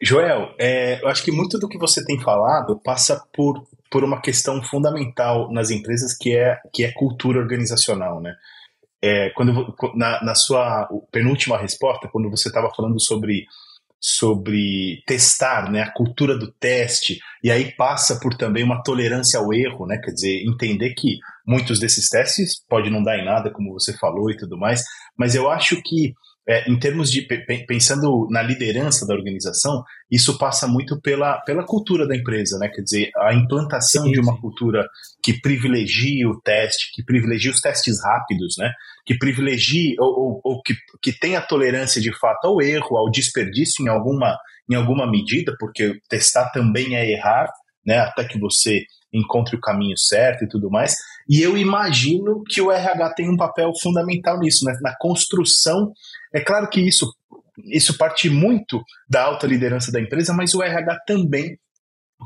Joel, 0.02 0.54
é, 0.58 1.00
eu 1.00 1.08
acho 1.08 1.22
que 1.22 1.30
muito 1.30 1.58
do 1.58 1.68
que 1.68 1.78
você 1.78 2.04
tem 2.04 2.20
falado 2.20 2.80
passa 2.80 3.24
por, 3.32 3.64
por 3.88 4.02
uma 4.02 4.20
questão 4.20 4.60
fundamental 4.62 5.52
nas 5.52 5.70
empresas 5.70 6.16
que 6.16 6.36
é, 6.36 6.58
que 6.72 6.84
é 6.84 6.92
cultura 6.92 7.38
organizacional, 7.38 8.20
né? 8.20 8.34
É, 9.00 9.30
quando 9.30 9.74
na, 9.94 10.22
na 10.22 10.34
sua 10.34 10.88
penúltima 11.10 11.58
resposta, 11.58 12.08
quando 12.08 12.30
você 12.30 12.48
estava 12.48 12.72
falando 12.74 13.00
sobre 13.00 13.46
sobre 14.04 15.02
testar, 15.06 15.70
né, 15.70 15.80
a 15.80 15.92
cultura 15.92 16.36
do 16.36 16.50
teste, 16.50 17.18
e 17.42 17.50
aí 17.50 17.70
passa 17.76 18.18
por 18.18 18.34
também 18.36 18.64
uma 18.64 18.82
tolerância 18.82 19.38
ao 19.38 19.52
erro, 19.54 19.86
né, 19.86 19.98
quer 20.02 20.10
dizer, 20.10 20.42
entender 20.44 20.94
que 20.94 21.18
muitos 21.46 21.78
desses 21.78 22.08
testes 22.08 22.64
pode 22.68 22.90
não 22.90 23.02
dar 23.02 23.16
em 23.18 23.24
nada, 23.24 23.50
como 23.50 23.72
você 23.72 23.96
falou 23.98 24.30
e 24.30 24.36
tudo 24.36 24.58
mais, 24.58 24.82
mas 25.16 25.34
eu 25.34 25.48
acho 25.48 25.80
que 25.82 26.12
é, 26.48 26.68
em 26.68 26.76
termos 26.78 27.10
de 27.10 27.22
pensando 27.66 28.26
na 28.30 28.42
liderança 28.42 29.06
da 29.06 29.14
organização, 29.14 29.84
isso 30.10 30.36
passa 30.38 30.66
muito 30.66 31.00
pela, 31.00 31.40
pela 31.42 31.64
cultura 31.64 32.06
da 32.06 32.16
empresa, 32.16 32.58
né? 32.58 32.68
Quer 32.68 32.82
dizer, 32.82 33.10
a 33.16 33.32
implantação 33.32 34.04
sim, 34.04 34.12
de 34.12 34.20
uma 34.20 34.40
cultura 34.40 34.84
que 35.22 35.40
privilegie 35.40 36.26
o 36.26 36.40
teste, 36.40 36.90
que 36.92 37.04
privilegie 37.04 37.50
os 37.50 37.60
testes 37.60 38.02
rápidos, 38.02 38.56
né? 38.58 38.72
Que 39.06 39.16
privilegie 39.16 39.94
ou, 40.00 40.08
ou, 40.08 40.40
ou 40.42 40.62
que, 40.62 40.74
que 41.00 41.12
tenha 41.12 41.40
tolerância 41.40 42.00
de 42.00 42.12
fato 42.18 42.46
ao 42.46 42.60
erro, 42.60 42.96
ao 42.96 43.10
desperdício 43.10 43.84
em 43.84 43.88
alguma, 43.88 44.36
em 44.68 44.74
alguma 44.74 45.08
medida, 45.08 45.54
porque 45.60 45.94
testar 46.08 46.50
também 46.50 46.96
é 46.96 47.08
errar, 47.08 47.48
né? 47.86 47.98
Até 47.98 48.24
que 48.24 48.38
você 48.38 48.82
encontre 49.12 49.54
o 49.54 49.60
caminho 49.60 49.96
certo 49.96 50.44
e 50.44 50.48
tudo 50.48 50.68
mais. 50.70 50.96
E 51.32 51.40
eu 51.40 51.56
imagino 51.56 52.44
que 52.46 52.60
o 52.60 52.70
RH 52.70 53.14
tem 53.14 53.30
um 53.30 53.38
papel 53.38 53.72
fundamental 53.80 54.38
nisso, 54.38 54.66
né? 54.66 54.78
na 54.82 54.94
construção. 54.98 55.90
É 56.30 56.42
claro 56.42 56.68
que 56.68 56.78
isso, 56.78 57.10
isso 57.72 57.96
parte 57.96 58.28
muito 58.28 58.82
da 59.08 59.22
alta 59.22 59.46
liderança 59.46 59.90
da 59.90 59.98
empresa, 59.98 60.34
mas 60.34 60.52
o 60.52 60.62
RH 60.62 60.98
também 61.06 61.58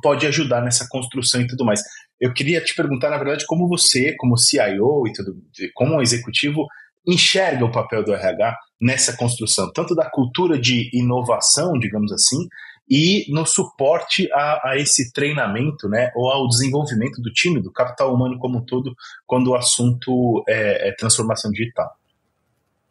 pode 0.03 0.27
ajudar 0.27 0.61
nessa 0.61 0.89
construção 0.91 1.41
e 1.41 1.47
tudo 1.47 1.65
mais. 1.65 1.81
Eu 2.21 2.35
queria 2.35 2.61
te 2.61 2.75
perguntar, 2.75 3.11
na 3.11 3.17
verdade, 3.17 3.47
como 3.47 3.69
você, 3.69 4.13
como 4.17 4.37
CIO 4.37 5.07
e 5.07 5.13
tudo, 5.13 5.37
como 5.73 6.03
executivo, 6.03 6.67
enxerga 7.07 7.65
o 7.65 7.71
papel 7.71 8.03
do 8.03 8.13
RH 8.13 8.57
nessa 8.81 9.17
construção, 9.17 9.71
tanto 9.73 9.95
da 9.95 10.11
cultura 10.11 10.59
de 10.59 10.91
inovação, 10.93 11.79
digamos 11.79 12.11
assim, 12.11 12.39
e 12.89 13.27
no 13.29 13.45
suporte 13.45 14.31
a, 14.33 14.71
a, 14.71 14.77
esse 14.77 15.13
treinamento, 15.13 15.89
né, 15.89 16.11
ou 16.15 16.31
ao 16.31 16.47
desenvolvimento 16.49 17.21
do 17.21 17.33
time, 17.33 17.61
do 17.61 17.73
capital 17.73 18.15
humano 18.15 18.39
como 18.39 18.59
um 18.59 18.65
todo, 18.65 18.95
quando 19.27 19.49
o 19.49 19.55
assunto 19.57 20.45
é, 20.49 20.89
é 20.89 20.93
transformação 20.93 21.51
digital. 21.51 21.91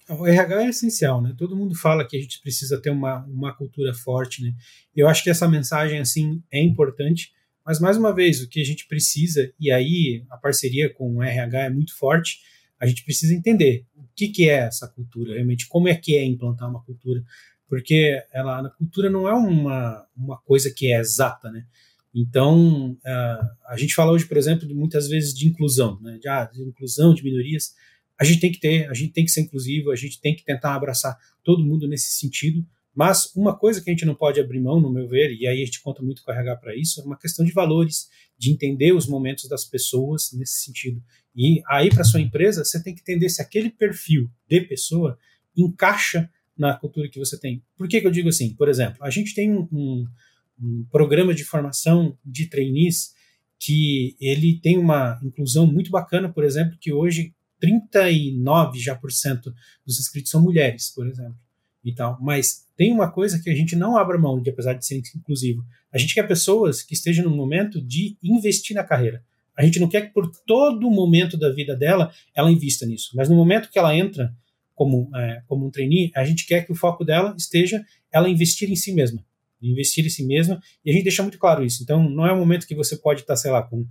O 0.08 0.28
RH 0.28 0.64
é 0.64 0.70
essencial, 0.70 1.20
né? 1.20 1.34
Todo 1.36 1.56
mundo 1.56 1.74
fala 1.74 2.06
que 2.08 2.16
a 2.16 2.22
gente 2.22 2.40
precisa 2.40 2.80
ter 2.80 2.92
uma, 2.92 3.26
uma 3.26 3.56
cultura 3.56 3.92
forte, 3.92 4.44
né? 4.44 4.54
Eu 4.96 5.08
acho 5.08 5.24
que 5.24 5.32
essa 5.32 5.48
mensagem, 5.48 6.00
assim, 6.00 6.44
é 6.52 6.62
importante, 6.62 7.32
mas, 7.66 7.80
mais 7.80 7.98
uma 7.98 8.14
vez, 8.14 8.40
o 8.42 8.48
que 8.48 8.62
a 8.62 8.64
gente 8.64 8.88
precisa, 8.88 9.52
e 9.60 9.72
aí 9.72 10.24
a 10.30 10.38
parceria 10.38 10.94
com 10.94 11.16
o 11.16 11.24
RH 11.24 11.64
é 11.64 11.70
muito 11.72 11.98
forte, 11.98 12.38
a 12.80 12.86
gente 12.86 13.04
precisa 13.04 13.34
entender 13.34 13.84
o 13.96 14.04
que, 14.16 14.28
que 14.28 14.48
é 14.48 14.60
essa 14.68 14.88
cultura, 14.88 15.34
realmente, 15.34 15.68
como 15.68 15.88
é 15.88 15.96
que 15.96 16.16
é 16.16 16.24
implantar 16.24 16.70
uma 16.70 16.84
cultura 16.84 17.24
porque 17.68 18.22
ela, 18.32 18.66
a 18.66 18.70
cultura 18.70 19.10
não 19.10 19.28
é 19.28 19.34
uma, 19.34 20.06
uma 20.16 20.38
coisa 20.42 20.72
que 20.72 20.92
é 20.92 21.00
exata, 21.00 21.52
né? 21.52 21.66
Então, 22.14 22.92
uh, 22.92 23.50
a 23.68 23.76
gente 23.78 23.94
fala 23.94 24.14
hoje, 24.14 24.26
por 24.26 24.38
exemplo, 24.38 24.66
de 24.66 24.74
muitas 24.74 25.10
vezes 25.10 25.34
de 25.34 25.48
inclusão, 25.48 26.00
né? 26.02 26.18
De, 26.18 26.28
ah, 26.30 26.46
de 26.46 26.62
inclusão 26.64 27.14
de 27.14 27.24
minorias. 27.24 27.74
A 28.18 28.24
gente 28.24 28.40
tem 28.40 28.52
que 28.52 28.60
ter, 28.60 28.90
a 28.90 28.94
gente 28.94 29.12
tem 29.12 29.26
que 29.26 29.32
ser 29.32 29.42
inclusivo, 29.42 29.92
a 29.92 29.96
gente 29.96 30.22
tem 30.22 30.34
que 30.34 30.46
tentar 30.46 30.76
abraçar 30.76 31.18
todo 31.44 31.66
mundo 31.66 31.88
nesse 31.88 32.18
sentido. 32.18 32.66
Mas 32.96 33.30
uma 33.36 33.58
coisa 33.58 33.82
que 33.82 33.90
a 33.90 33.94
gente 33.94 34.06
não 34.06 34.16
pode 34.16 34.40
abrir 34.40 34.62
mão, 34.62 34.80
no 34.80 34.90
meu 34.90 35.06
ver, 35.06 35.36
e 35.36 35.46
aí 35.46 35.62
a 35.62 35.66
gente 35.66 35.82
conta 35.82 36.02
muito 36.02 36.24
com 36.24 36.32
o 36.32 36.34
RH 36.34 36.56
para 36.56 36.74
isso, 36.74 37.02
é 37.02 37.04
uma 37.04 37.18
questão 37.18 37.46
de 37.46 37.52
valores, 37.52 38.08
de 38.38 38.54
entender 38.54 38.94
os 38.94 39.06
momentos 39.06 39.50
das 39.50 39.66
pessoas 39.66 40.32
nesse 40.32 40.64
sentido. 40.64 41.04
E 41.36 41.62
aí, 41.68 41.90
para 41.90 42.06
sua 42.06 42.22
empresa, 42.22 42.64
você 42.64 42.82
tem 42.82 42.96
que 42.96 43.02
entender 43.02 43.28
se 43.28 43.42
aquele 43.42 43.70
perfil 43.70 44.32
de 44.48 44.62
pessoa 44.62 45.20
encaixa 45.58 46.30
na 46.58 46.74
cultura 46.76 47.10
que 47.10 47.20
você 47.20 47.40
tem. 47.40 47.64
Por 47.78 47.88
que, 47.88 48.02
que 48.02 48.08
eu 48.08 48.12
digo 48.12 48.30
assim? 48.30 48.54
Por 48.54 48.70
exemplo, 48.70 48.98
a 49.02 49.10
gente 49.10 49.34
tem 49.36 49.52
um, 49.52 49.68
um, 49.72 50.06
um 50.62 50.86
programa 50.92 51.34
de 51.34 51.44
formação 51.44 52.18
de 52.26 52.48
trainees 52.48 53.14
que 53.60 54.16
ele 54.20 54.60
tem 54.62 54.78
uma 54.78 55.20
inclusão 55.24 55.66
muito 55.66 55.90
bacana, 55.90 56.32
por 56.32 56.44
exemplo, 56.44 56.78
que 56.80 56.94
hoje 56.94 57.34
39 57.60 58.80
já 58.80 58.96
por 58.96 59.12
cento 59.12 59.54
dos 59.86 60.00
inscritos 60.00 60.32
são 60.32 60.42
mulheres, 60.42 60.92
por 60.94 61.08
exemplo. 61.08 61.38
e 61.84 61.94
tal. 61.94 62.18
Mas 62.22 62.66
tem 62.76 62.92
uma 62.92 63.12
coisa 63.12 63.42
que 63.42 63.50
a 63.50 63.56
gente 63.56 63.76
não 63.76 63.98
abre 63.98 64.18
mão 64.18 64.42
de, 64.42 64.50
apesar 64.50 64.74
de 64.74 64.86
ser 64.86 65.02
inclusivo. 65.16 65.64
A 65.92 65.98
gente 65.98 66.14
quer 66.14 66.28
pessoas 66.28 66.82
que 66.82 66.94
estejam 66.94 67.26
no 67.26 67.36
momento 67.36 67.82
de 67.82 68.18
investir 68.22 68.76
na 68.76 68.84
carreira. 68.84 69.24
A 69.58 69.64
gente 69.64 69.80
não 69.80 69.88
quer 69.88 70.02
que 70.08 70.14
por 70.14 70.30
todo 70.46 70.92
momento 70.92 71.38
da 71.38 71.50
vida 71.50 71.76
dela 71.76 72.12
ela 72.34 72.52
invista 72.52 72.86
nisso. 72.86 73.12
Mas 73.16 73.30
no 73.30 73.36
momento 73.36 73.70
que 73.70 73.80
ela 73.80 73.96
entra 73.96 74.36
como, 74.76 75.10
é, 75.16 75.42
como 75.48 75.66
um 75.66 75.72
trainee, 75.72 76.12
a 76.16 76.26
gente 76.26 76.46
quer 76.46 76.66
que 76.66 76.72
o 76.72 76.76
foco 76.76 77.04
dela 77.04 77.34
esteja 77.38 77.84
ela 78.12 78.30
investir 78.30 78.70
em 78.70 78.76
si 78.76 78.94
mesma. 78.94 79.26
Investir 79.62 80.06
em 80.06 80.10
si 80.10 80.24
mesma. 80.26 80.62
E 80.84 80.92
a 80.92 80.94
gente 80.94 81.04
deixa 81.04 81.24
muito 81.24 81.40
claro 81.40 81.66
isso. 81.66 81.82
Então, 81.82 82.08
não 82.08 82.28
é 82.28 82.34
um 82.34 82.38
momento 82.38 82.68
que 82.68 82.76
você 82.76 82.98
pode 82.98 83.22
estar, 83.22 83.36
sei 83.36 83.50
lá, 83.50 83.64
com 83.64 83.88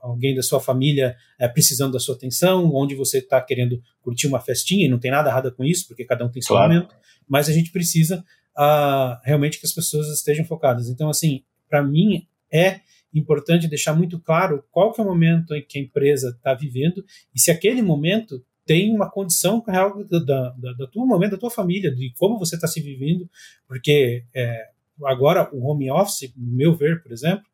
alguém 0.00 0.34
da 0.34 0.42
sua 0.42 0.60
família 0.60 1.16
é, 1.38 1.48
precisando 1.48 1.92
da 1.92 1.98
sua 1.98 2.14
atenção, 2.14 2.70
onde 2.74 2.94
você 2.94 3.18
está 3.18 3.40
querendo 3.40 3.82
curtir 4.00 4.26
uma 4.26 4.38
festinha, 4.38 4.86
e 4.86 4.88
não 4.88 4.98
tem 4.98 5.10
nada 5.10 5.30
errado 5.30 5.52
com 5.52 5.64
isso, 5.64 5.88
porque 5.88 6.04
cada 6.04 6.24
um 6.24 6.30
tem 6.30 6.42
seu 6.42 6.54
claro. 6.54 6.72
momento, 6.72 6.94
mas 7.26 7.48
a 7.48 7.52
gente 7.52 7.70
precisa 7.70 8.24
uh, 8.56 9.18
realmente 9.24 9.58
que 9.58 9.66
as 9.66 9.72
pessoas 9.72 10.08
estejam 10.08 10.44
focadas. 10.44 10.88
Então, 10.88 11.08
assim, 11.08 11.42
para 11.68 11.82
mim 11.82 12.26
é 12.52 12.80
importante 13.14 13.66
deixar 13.66 13.94
muito 13.94 14.20
claro 14.20 14.62
qual 14.70 14.92
que 14.92 15.00
é 15.00 15.04
o 15.04 15.06
momento 15.06 15.54
em 15.54 15.64
que 15.64 15.78
a 15.78 15.82
empresa 15.82 16.30
está 16.36 16.54
vivendo 16.54 17.04
e 17.34 17.40
se 17.40 17.50
aquele 17.50 17.82
momento 17.82 18.44
tem 18.70 18.94
uma 18.94 19.10
condição 19.10 19.60
real 19.66 20.04
da, 20.04 20.20
da, 20.20 20.72
da 20.74 20.86
tua 20.86 21.04
momento, 21.04 21.32
da 21.32 21.38
tua 21.38 21.50
família, 21.50 21.92
de 21.92 22.12
como 22.16 22.38
você 22.38 22.54
está 22.54 22.68
se 22.68 22.80
vivendo, 22.80 23.28
porque 23.66 24.22
é, 24.32 24.68
agora 25.06 25.50
o 25.52 25.66
home 25.66 25.90
office, 25.90 26.32
no 26.36 26.52
meu 26.52 26.76
ver, 26.76 27.02
por 27.02 27.10
exemplo, 27.10 27.44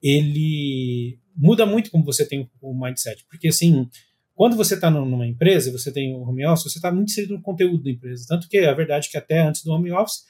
ele 0.00 1.18
muda 1.34 1.66
muito 1.66 1.90
como 1.90 2.04
você 2.04 2.24
tem 2.24 2.48
o 2.62 2.72
mindset, 2.72 3.26
porque 3.28 3.48
assim, 3.48 3.90
quando 4.32 4.56
você 4.56 4.74
está 4.74 4.88
numa 4.88 5.26
empresa, 5.26 5.72
você 5.72 5.90
tem 5.90 6.14
o 6.14 6.20
home 6.20 6.46
office, 6.46 6.70
você 6.70 6.78
está 6.78 6.92
muito 6.92 7.10
inserido 7.10 7.34
no 7.34 7.42
conteúdo 7.42 7.82
da 7.82 7.90
empresa, 7.90 8.24
tanto 8.28 8.48
que 8.48 8.58
a 8.58 8.74
verdade 8.74 9.08
é 9.08 9.10
que 9.10 9.18
até 9.18 9.40
antes 9.40 9.64
do 9.64 9.72
home 9.72 9.90
office 9.90 10.22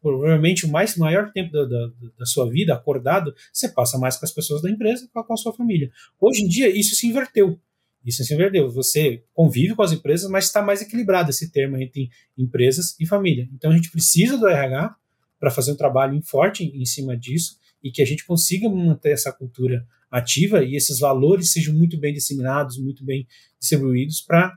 provavelmente 0.00 0.64
o 0.64 0.70
mais 0.70 0.96
maior 0.96 1.32
tempo 1.32 1.50
da, 1.50 1.64
da, 1.64 1.90
da, 2.16 2.24
sua 2.24 2.48
vida 2.48 2.72
acordado, 2.72 3.34
você 3.52 3.68
passa 3.68 3.98
mais 3.98 4.16
com 4.16 4.24
as 4.24 4.30
pessoas 4.30 4.62
da 4.62 4.70
empresa 4.70 5.04
que 5.04 5.12
com 5.12 5.32
a 5.32 5.36
sua 5.36 5.52
família. 5.52 5.90
Hoje 6.20 6.44
em 6.44 6.46
dia, 6.46 6.68
isso 6.68 6.94
se 6.94 7.08
inverteu. 7.08 7.58
Isso 8.04 8.22
se 8.22 8.34
inverteu. 8.34 8.70
Você 8.70 9.22
convive 9.32 9.74
com 9.74 9.82
as 9.82 9.92
empresas, 9.92 10.30
mas 10.30 10.44
está 10.44 10.62
mais 10.62 10.82
equilibrado 10.82 11.30
esse 11.30 11.50
termo 11.50 11.76
entre 11.76 12.10
empresas 12.36 12.94
e 13.00 13.06
família. 13.06 13.48
Então, 13.52 13.70
a 13.70 13.74
gente 13.74 13.90
precisa 13.90 14.36
do 14.36 14.46
RH 14.46 14.94
para 15.40 15.50
fazer 15.50 15.72
um 15.72 15.76
trabalho 15.76 16.20
forte 16.22 16.64
em 16.64 16.84
cima 16.84 17.16
disso 17.16 17.58
e 17.82 17.90
que 17.90 18.00
a 18.00 18.06
gente 18.06 18.24
consiga 18.24 18.68
manter 18.68 19.12
essa 19.12 19.32
cultura 19.32 19.86
ativa 20.10 20.62
e 20.62 20.76
esses 20.76 21.00
valores 21.00 21.52
sejam 21.52 21.74
muito 21.74 21.98
bem 21.98 22.14
disseminados, 22.14 22.78
muito 22.78 23.04
bem 23.04 23.26
distribuídos 23.58 24.20
para 24.20 24.56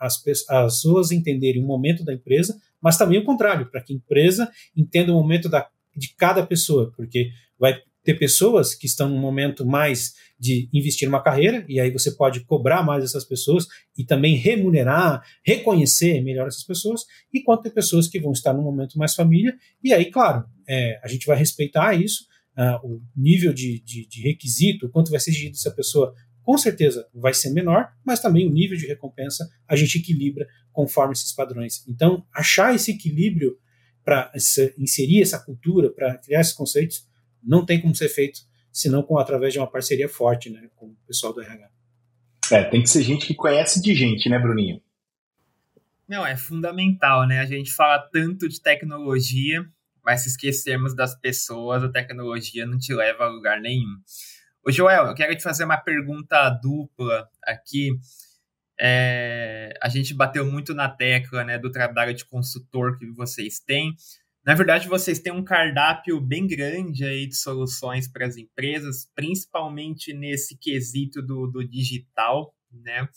as 0.00 0.20
pessoas 0.22 1.12
entenderem 1.12 1.62
o 1.62 1.66
momento 1.66 2.04
da 2.04 2.12
empresa, 2.12 2.60
mas 2.80 2.98
também 2.98 3.18
o 3.18 3.24
contrário, 3.24 3.70
para 3.70 3.80
que 3.80 3.92
a 3.92 3.96
empresa 3.96 4.50
entenda 4.76 5.12
o 5.12 5.14
momento 5.14 5.48
da, 5.48 5.68
de 5.96 6.14
cada 6.16 6.44
pessoa, 6.44 6.92
porque 6.96 7.30
vai 7.58 7.80
ter 8.06 8.14
pessoas 8.14 8.72
que 8.72 8.86
estão 8.86 9.08
no 9.08 9.18
momento 9.18 9.66
mais 9.66 10.14
de 10.38 10.68
investir 10.72 11.08
uma 11.08 11.20
carreira, 11.20 11.66
e 11.68 11.80
aí 11.80 11.90
você 11.90 12.12
pode 12.12 12.44
cobrar 12.44 12.84
mais 12.84 13.02
essas 13.02 13.24
pessoas 13.24 13.66
e 13.98 14.04
também 14.04 14.36
remunerar, 14.36 15.20
reconhecer 15.44 16.22
melhor 16.22 16.46
essas 16.46 16.62
pessoas, 16.62 17.02
enquanto 17.34 17.62
tem 17.62 17.72
pessoas 17.72 18.06
que 18.06 18.20
vão 18.20 18.30
estar 18.30 18.54
no 18.54 18.62
momento 18.62 18.96
mais 18.96 19.14
família, 19.14 19.52
e 19.82 19.92
aí, 19.92 20.08
claro, 20.08 20.44
é, 20.68 21.00
a 21.02 21.08
gente 21.08 21.26
vai 21.26 21.36
respeitar 21.36 21.94
isso, 21.94 22.26
uh, 22.56 22.86
o 22.86 23.02
nível 23.16 23.52
de, 23.52 23.82
de, 23.84 24.06
de 24.06 24.22
requisito, 24.22 24.88
quanto 24.88 25.10
vai 25.10 25.18
ser 25.18 25.30
exigido 25.30 25.52
dessa 25.52 25.72
pessoa 25.72 26.14
com 26.42 26.56
certeza 26.56 27.08
vai 27.12 27.34
ser 27.34 27.50
menor, 27.50 27.88
mas 28.04 28.20
também 28.20 28.46
o 28.46 28.52
nível 28.52 28.78
de 28.78 28.86
recompensa 28.86 29.48
a 29.66 29.74
gente 29.74 29.98
equilibra 29.98 30.46
conforme 30.72 31.12
esses 31.12 31.32
padrões. 31.32 31.84
Então, 31.88 32.24
achar 32.32 32.72
esse 32.72 32.92
equilíbrio 32.92 33.58
para 34.04 34.30
inserir 34.78 35.22
essa 35.22 35.40
cultura, 35.40 35.90
para 35.92 36.16
criar 36.18 36.40
esses 36.40 36.52
conceitos, 36.52 37.04
não 37.46 37.64
tem 37.64 37.80
como 37.80 37.94
ser 37.94 38.08
feito 38.08 38.40
senão 38.72 39.02
com 39.02 39.18
através 39.18 39.52
de 39.52 39.58
uma 39.58 39.70
parceria 39.70 40.08
forte, 40.08 40.50
né, 40.50 40.68
com 40.76 40.86
o 40.86 40.96
pessoal 41.06 41.32
do 41.32 41.40
RH. 41.40 41.70
É, 42.52 42.64
tem 42.64 42.82
que 42.82 42.90
ser 42.90 43.02
gente 43.02 43.26
que 43.26 43.34
conhece 43.34 43.80
de 43.80 43.94
gente, 43.94 44.28
né, 44.28 44.38
Bruninho? 44.38 44.80
Não, 46.08 46.24
é 46.24 46.36
fundamental, 46.36 47.26
né? 47.26 47.40
A 47.40 47.46
gente 47.46 47.72
fala 47.72 47.98
tanto 47.98 48.48
de 48.48 48.60
tecnologia, 48.60 49.64
mas 50.04 50.22
se 50.22 50.28
esquecermos 50.28 50.94
das 50.94 51.18
pessoas, 51.18 51.82
a 51.82 51.90
tecnologia 51.90 52.64
não 52.64 52.78
te 52.78 52.94
leva 52.94 53.24
a 53.24 53.28
lugar 53.28 53.60
nenhum. 53.60 53.96
Ô, 54.64 54.70
Joel, 54.70 55.06
eu 55.06 55.14
quero 55.14 55.34
te 55.34 55.42
fazer 55.42 55.64
uma 55.64 55.78
pergunta 55.78 56.48
dupla 56.50 57.28
aqui. 57.42 57.90
É, 58.78 59.72
a 59.82 59.88
gente 59.88 60.14
bateu 60.14 60.44
muito 60.44 60.74
na 60.74 60.88
tecla 60.88 61.42
né, 61.42 61.58
do 61.58 61.72
trabalho 61.72 62.14
de 62.14 62.24
consultor 62.24 62.98
que 62.98 63.10
vocês 63.10 63.58
têm. 63.58 63.96
Na 64.46 64.54
verdade, 64.54 64.86
vocês 64.86 65.18
têm 65.18 65.32
um 65.32 65.42
cardápio 65.42 66.20
bem 66.20 66.46
grande 66.46 67.04
aí 67.04 67.26
de 67.26 67.34
soluções 67.34 68.06
para 68.06 68.24
as 68.24 68.36
empresas, 68.36 69.10
principalmente 69.12 70.14
nesse 70.14 70.56
quesito 70.56 71.20
do, 71.20 71.48
do 71.48 71.68
digital, 71.68 72.54
né? 72.70 73.08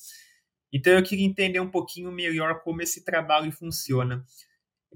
Então 0.73 0.91
eu 0.93 1.03
queria 1.03 1.27
entender 1.27 1.59
um 1.59 1.69
pouquinho 1.69 2.11
melhor 2.11 2.63
como 2.63 2.81
esse 2.81 3.05
trabalho 3.05 3.51
funciona. 3.51 4.25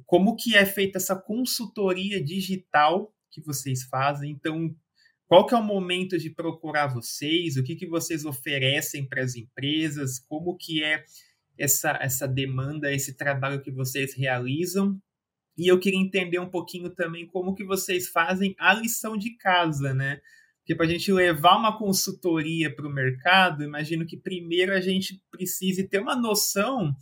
Como 0.07 0.35
que 0.35 0.55
é 0.55 0.65
feita 0.65 0.97
essa 0.97 1.15
consultoria 1.15 2.23
digital 2.23 3.13
que 3.29 3.39
vocês 3.39 3.83
fazem? 3.83 4.31
Então, 4.31 4.75
qual 5.27 5.45
que 5.45 5.53
é 5.53 5.57
o 5.57 5.63
momento 5.63 6.17
de 6.17 6.31
procurar 6.31 6.87
vocês? 6.87 7.57
O 7.57 7.63
que, 7.63 7.75
que 7.75 7.85
vocês 7.85 8.25
oferecem 8.25 9.07
para 9.07 9.21
as 9.21 9.35
empresas? 9.35 10.17
Como 10.17 10.57
que 10.57 10.83
é 10.83 11.05
essa, 11.59 11.91
essa 12.01 12.27
demanda, 12.27 12.91
esse 12.91 13.15
trabalho 13.15 13.61
que 13.61 13.71
vocês 13.71 14.15
realizam? 14.15 14.99
E 15.57 15.71
eu 15.71 15.79
queria 15.79 15.99
entender 15.99 16.39
um 16.39 16.49
pouquinho 16.49 16.89
também 16.89 17.27
como 17.27 17.53
que 17.53 17.63
vocês 17.63 18.09
fazem 18.09 18.55
a 18.59 18.73
lição 18.73 19.15
de 19.17 19.35
casa, 19.37 19.93
né? 19.93 20.19
Porque 20.59 20.75
para 20.75 20.85
a 20.85 20.89
gente 20.89 21.11
levar 21.11 21.57
uma 21.57 21.77
consultoria 21.77 22.73
para 22.73 22.87
o 22.87 22.93
mercado, 22.93 23.63
imagino 23.63 24.05
que 24.05 24.15
primeiro 24.15 24.73
a 24.73 24.79
gente 24.79 25.21
precise 25.29 25.87
ter 25.87 25.99
uma 25.99 26.15
noção 26.15 26.95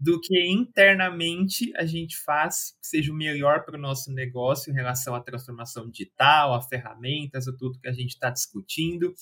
do 0.00 0.20
que 0.20 0.36
internamente 0.50 1.72
a 1.76 1.84
gente 1.86 2.16
faz 2.16 2.72
que 2.80 2.86
seja 2.86 3.12
o 3.12 3.14
melhor 3.14 3.64
para 3.64 3.76
o 3.76 3.80
nosso 3.80 4.12
negócio 4.12 4.72
em 4.72 4.74
relação 4.74 5.14
à 5.14 5.20
transformação 5.20 5.88
digital, 5.88 6.54
a 6.54 6.62
ferramentas, 6.62 7.46
a 7.46 7.52
tudo 7.56 7.78
que 7.78 7.88
a 7.88 7.92
gente 7.92 8.14
está 8.14 8.30
discutindo. 8.30 9.14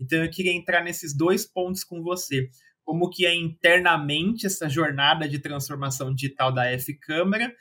Então 0.00 0.24
eu 0.24 0.30
queria 0.30 0.52
entrar 0.52 0.82
nesses 0.82 1.14
dois 1.14 1.44
pontos 1.44 1.84
com 1.84 2.02
você. 2.02 2.48
Como 2.82 3.10
que 3.10 3.26
é 3.26 3.34
internamente 3.34 4.46
essa 4.46 4.68
jornada 4.68 5.28
de 5.28 5.38
transformação 5.38 6.14
digital 6.14 6.50
da 6.50 6.64
F 6.66 6.94
Câmara 6.94 7.54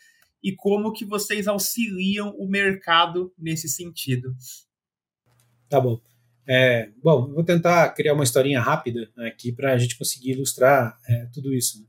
e 0.44 0.56
como 0.56 0.92
que 0.92 1.06
vocês 1.06 1.48
auxiliam 1.48 2.34
o 2.38 2.48
mercado 2.48 3.34
nesse 3.38 3.70
sentido. 3.70 4.36
Tá 5.70 5.80
bom. 5.80 6.02
É, 6.48 6.90
bom, 7.02 7.32
vou 7.32 7.44
tentar 7.44 7.90
criar 7.92 8.14
uma 8.14 8.24
historinha 8.24 8.60
rápida 8.60 9.10
aqui 9.18 9.52
para 9.52 9.74
a 9.74 9.78
gente 9.78 9.98
conseguir 9.98 10.32
ilustrar 10.32 10.98
é, 11.08 11.28
tudo 11.34 11.54
isso. 11.54 11.80
Né? 11.80 11.86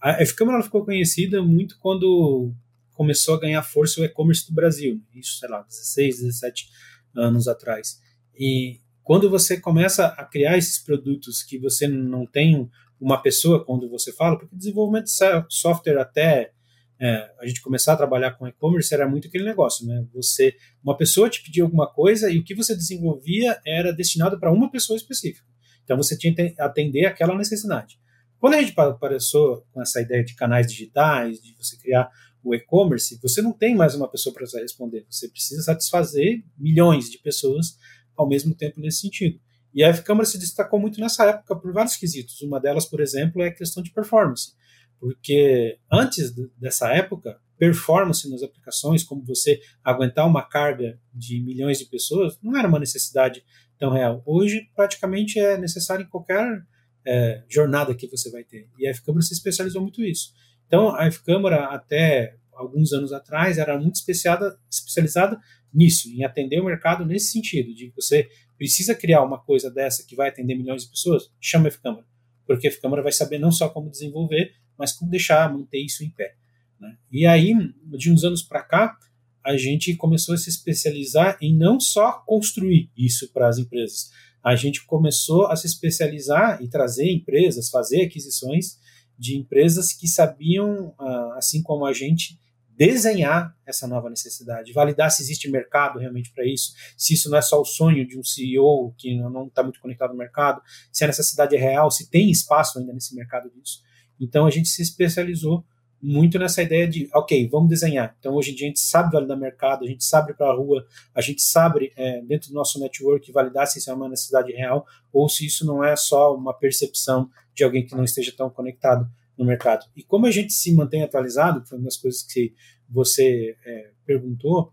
A 0.00 0.22
F-Câmara 0.22 0.62
ficou 0.62 0.84
conhecida 0.84 1.42
muito 1.42 1.78
quando 1.80 2.54
começou 2.94 3.34
a 3.34 3.40
ganhar 3.40 3.62
força 3.62 4.00
o 4.00 4.04
e-commerce 4.04 4.46
do 4.46 4.54
Brasil, 4.54 5.00
isso, 5.14 5.38
sei 5.38 5.48
lá, 5.48 5.62
16, 5.62 6.20
17 6.20 6.68
anos 7.14 7.48
atrás. 7.48 8.00
E 8.34 8.80
quando 9.02 9.28
você 9.28 9.60
começa 9.60 10.06
a 10.06 10.24
criar 10.24 10.56
esses 10.56 10.78
produtos 10.78 11.42
que 11.42 11.58
você 11.58 11.88
não 11.88 12.26
tem 12.26 12.70
uma 13.00 13.20
pessoa 13.20 13.64
quando 13.64 13.88
você 13.88 14.12
fala, 14.12 14.38
porque 14.38 14.56
desenvolvimento 14.56 15.06
de 15.06 15.12
software 15.48 15.98
até 15.98 16.52
é, 17.00 17.30
a 17.40 17.46
gente 17.46 17.60
começar 17.60 17.92
a 17.92 17.96
trabalhar 17.96 18.32
com 18.32 18.46
e-commerce 18.46 18.92
era 18.92 19.08
muito 19.08 19.28
aquele 19.28 19.44
negócio, 19.44 19.86
né? 19.86 20.04
Você, 20.14 20.54
uma 20.82 20.96
pessoa 20.96 21.30
te 21.30 21.42
pedia 21.42 21.62
alguma 21.62 21.86
coisa 21.86 22.30
e 22.30 22.38
o 22.38 22.44
que 22.44 22.54
você 22.54 22.74
desenvolvia 22.74 23.60
era 23.64 23.92
destinado 23.92 24.38
para 24.38 24.52
uma 24.52 24.70
pessoa 24.70 24.96
específica. 24.96 25.46
Então 25.84 25.96
você 25.96 26.18
tinha 26.18 26.34
que 26.34 26.54
atender 26.58 27.06
aquela 27.06 27.36
necessidade. 27.36 27.98
Quando 28.38 28.54
a 28.54 28.60
gente 28.60 28.78
apareceu 28.78 29.64
com 29.72 29.80
essa 29.80 30.00
ideia 30.00 30.24
de 30.24 30.34
canais 30.34 30.66
digitais, 30.70 31.40
de 31.40 31.54
você 31.56 31.76
criar 31.76 32.10
o 32.42 32.54
e-commerce, 32.54 33.18
você 33.22 33.42
não 33.42 33.52
tem 33.52 33.74
mais 33.74 33.94
uma 33.94 34.08
pessoa 34.08 34.34
para 34.34 34.44
responder. 34.60 35.06
Você 35.08 35.28
precisa 35.28 35.62
satisfazer 35.62 36.42
milhões 36.56 37.10
de 37.10 37.18
pessoas 37.18 37.76
ao 38.16 38.28
mesmo 38.28 38.54
tempo 38.54 38.80
nesse 38.80 39.00
sentido. 39.00 39.40
E 39.74 39.84
a 39.84 39.88
F-Câmara 39.88 40.26
se 40.26 40.38
destacou 40.38 40.80
muito 40.80 41.00
nessa 41.00 41.24
época 41.26 41.54
por 41.56 41.72
vários 41.72 41.96
quesitos. 41.96 42.40
Uma 42.42 42.60
delas, 42.60 42.86
por 42.86 43.00
exemplo, 43.00 43.42
é 43.42 43.48
a 43.48 43.54
questão 43.54 43.82
de 43.82 43.92
performance. 43.92 44.52
Porque 45.00 45.78
antes 45.90 46.34
dessa 46.58 46.92
época, 46.92 47.40
performance 47.58 48.28
nas 48.30 48.42
aplicações, 48.42 49.02
como 49.02 49.24
você 49.24 49.60
aguentar 49.82 50.26
uma 50.26 50.42
carga 50.42 50.98
de 51.12 51.40
milhões 51.40 51.78
de 51.78 51.86
pessoas, 51.86 52.38
não 52.42 52.56
era 52.56 52.68
uma 52.68 52.78
necessidade 52.78 53.44
tão 53.78 53.90
real. 53.90 54.22
Hoje, 54.24 54.68
praticamente 54.74 55.38
é 55.38 55.56
necessário 55.58 56.04
em 56.04 56.08
qualquer 56.08 56.62
é, 57.06 57.42
jornada 57.48 57.94
que 57.94 58.06
você 58.06 58.30
vai 58.30 58.44
ter. 58.44 58.68
E 58.78 58.86
a 58.86 58.90
F-Câmara 58.90 59.22
se 59.22 59.34
especializou 59.34 59.82
muito 59.82 60.00
nisso. 60.00 60.32
Então, 60.66 60.94
a 60.94 61.06
F-Câmara, 61.06 61.66
até 61.66 62.36
alguns 62.52 62.92
anos 62.92 63.12
atrás, 63.12 63.58
era 63.58 63.78
muito 63.78 63.96
especializada, 63.96 64.58
especializada 64.70 65.38
nisso, 65.72 66.08
em 66.08 66.24
atender 66.24 66.60
o 66.60 66.64
mercado 66.64 67.04
nesse 67.04 67.32
sentido, 67.32 67.74
de 67.74 67.92
você 67.94 68.28
precisa 68.56 68.94
criar 68.94 69.22
uma 69.22 69.38
coisa 69.38 69.70
dessa 69.70 70.04
que 70.06 70.16
vai 70.16 70.28
atender 70.28 70.56
milhões 70.56 70.82
de 70.82 70.90
pessoas, 70.90 71.30
chama 71.40 71.66
a 71.66 71.68
F-Câmara. 71.68 72.04
Porque 72.46 72.66
a 72.66 72.70
F-Câmara 72.70 73.02
vai 73.02 73.12
saber 73.12 73.38
não 73.38 73.52
só 73.52 73.68
como 73.68 73.90
desenvolver, 73.90 74.52
mas 74.78 74.92
como 74.92 75.10
deixar, 75.10 75.52
manter 75.52 75.84
isso 75.84 76.04
em 76.04 76.10
pé. 76.10 76.34
Né? 76.80 76.96
E 77.10 77.26
aí, 77.26 77.52
de 77.84 78.12
uns 78.12 78.24
anos 78.24 78.42
para 78.42 78.62
cá, 78.62 78.96
a 79.44 79.56
gente 79.56 79.94
começou 79.96 80.34
a 80.34 80.38
se 80.38 80.48
especializar 80.48 81.38
em 81.40 81.56
não 81.56 81.80
só 81.80 82.12
construir 82.26 82.90
isso 82.96 83.32
para 83.32 83.48
as 83.48 83.58
empresas, 83.58 84.10
a 84.42 84.54
gente 84.54 84.84
começou 84.86 85.46
a 85.46 85.56
se 85.56 85.66
especializar 85.66 86.62
e 86.62 86.68
trazer 86.68 87.10
empresas, 87.10 87.68
fazer 87.68 88.02
aquisições 88.02 88.78
de 89.18 89.36
empresas 89.36 89.92
que 89.92 90.06
sabiam, 90.06 90.94
ah, 90.98 91.34
assim 91.36 91.62
como 91.62 91.84
a 91.84 91.92
gente, 91.92 92.38
desenhar 92.78 93.52
essa 93.66 93.88
nova 93.88 94.08
necessidade, 94.08 94.72
validar 94.72 95.10
se 95.10 95.22
existe 95.22 95.50
mercado 95.50 95.98
realmente 95.98 96.32
para 96.32 96.46
isso, 96.46 96.72
se 96.96 97.14
isso 97.14 97.28
não 97.28 97.36
é 97.36 97.42
só 97.42 97.60
o 97.60 97.64
sonho 97.64 98.06
de 98.06 98.16
um 98.16 98.22
CEO 98.22 98.94
que 98.96 99.16
não 99.16 99.48
está 99.48 99.64
muito 99.64 99.80
conectado 99.80 100.10
no 100.10 100.16
mercado, 100.16 100.62
se 100.92 101.02
a 101.02 101.08
necessidade 101.08 101.56
é 101.56 101.58
real, 101.58 101.90
se 101.90 102.08
tem 102.08 102.30
espaço 102.30 102.78
ainda 102.78 102.92
nesse 102.92 103.16
mercado 103.16 103.50
disso. 103.50 103.82
Então 104.20 104.46
a 104.46 104.50
gente 104.50 104.68
se 104.68 104.82
especializou 104.82 105.64
muito 106.00 106.38
nessa 106.38 106.62
ideia 106.62 106.86
de, 106.86 107.08
ok, 107.12 107.48
vamos 107.48 107.68
desenhar. 107.68 108.14
Então, 108.18 108.34
hoje 108.34 108.52
em 108.52 108.54
dia, 108.54 108.66
a 108.66 108.68
gente 108.68 108.80
sabe 108.80 109.12
validar 109.12 109.36
mercado, 109.36 109.84
a 109.84 109.88
gente 109.88 110.04
sabe 110.04 110.32
para 110.32 110.48
a 110.48 110.54
rua, 110.54 110.86
a 111.14 111.20
gente 111.20 111.42
sabe, 111.42 111.92
é, 111.96 112.22
dentro 112.22 112.50
do 112.50 112.54
nosso 112.54 112.78
network, 112.78 113.30
validar 113.32 113.66
se 113.66 113.78
isso 113.78 113.90
é 113.90 113.94
uma 113.94 114.08
necessidade 114.08 114.52
real 114.52 114.86
ou 115.12 115.28
se 115.28 115.44
isso 115.44 115.66
não 115.66 115.82
é 115.82 115.96
só 115.96 116.34
uma 116.36 116.54
percepção 116.54 117.28
de 117.54 117.64
alguém 117.64 117.84
que 117.84 117.96
não 117.96 118.04
esteja 118.04 118.32
tão 118.36 118.48
conectado 118.48 119.10
no 119.36 119.44
mercado. 119.44 119.86
E 119.96 120.02
como 120.02 120.26
a 120.26 120.30
gente 120.30 120.52
se 120.52 120.72
mantém 120.72 121.02
atualizado, 121.02 121.66
foi 121.66 121.78
uma 121.78 121.86
das 121.86 121.96
coisas 121.96 122.22
que 122.22 122.54
você 122.88 123.56
é, 123.64 123.90
perguntou, 124.06 124.72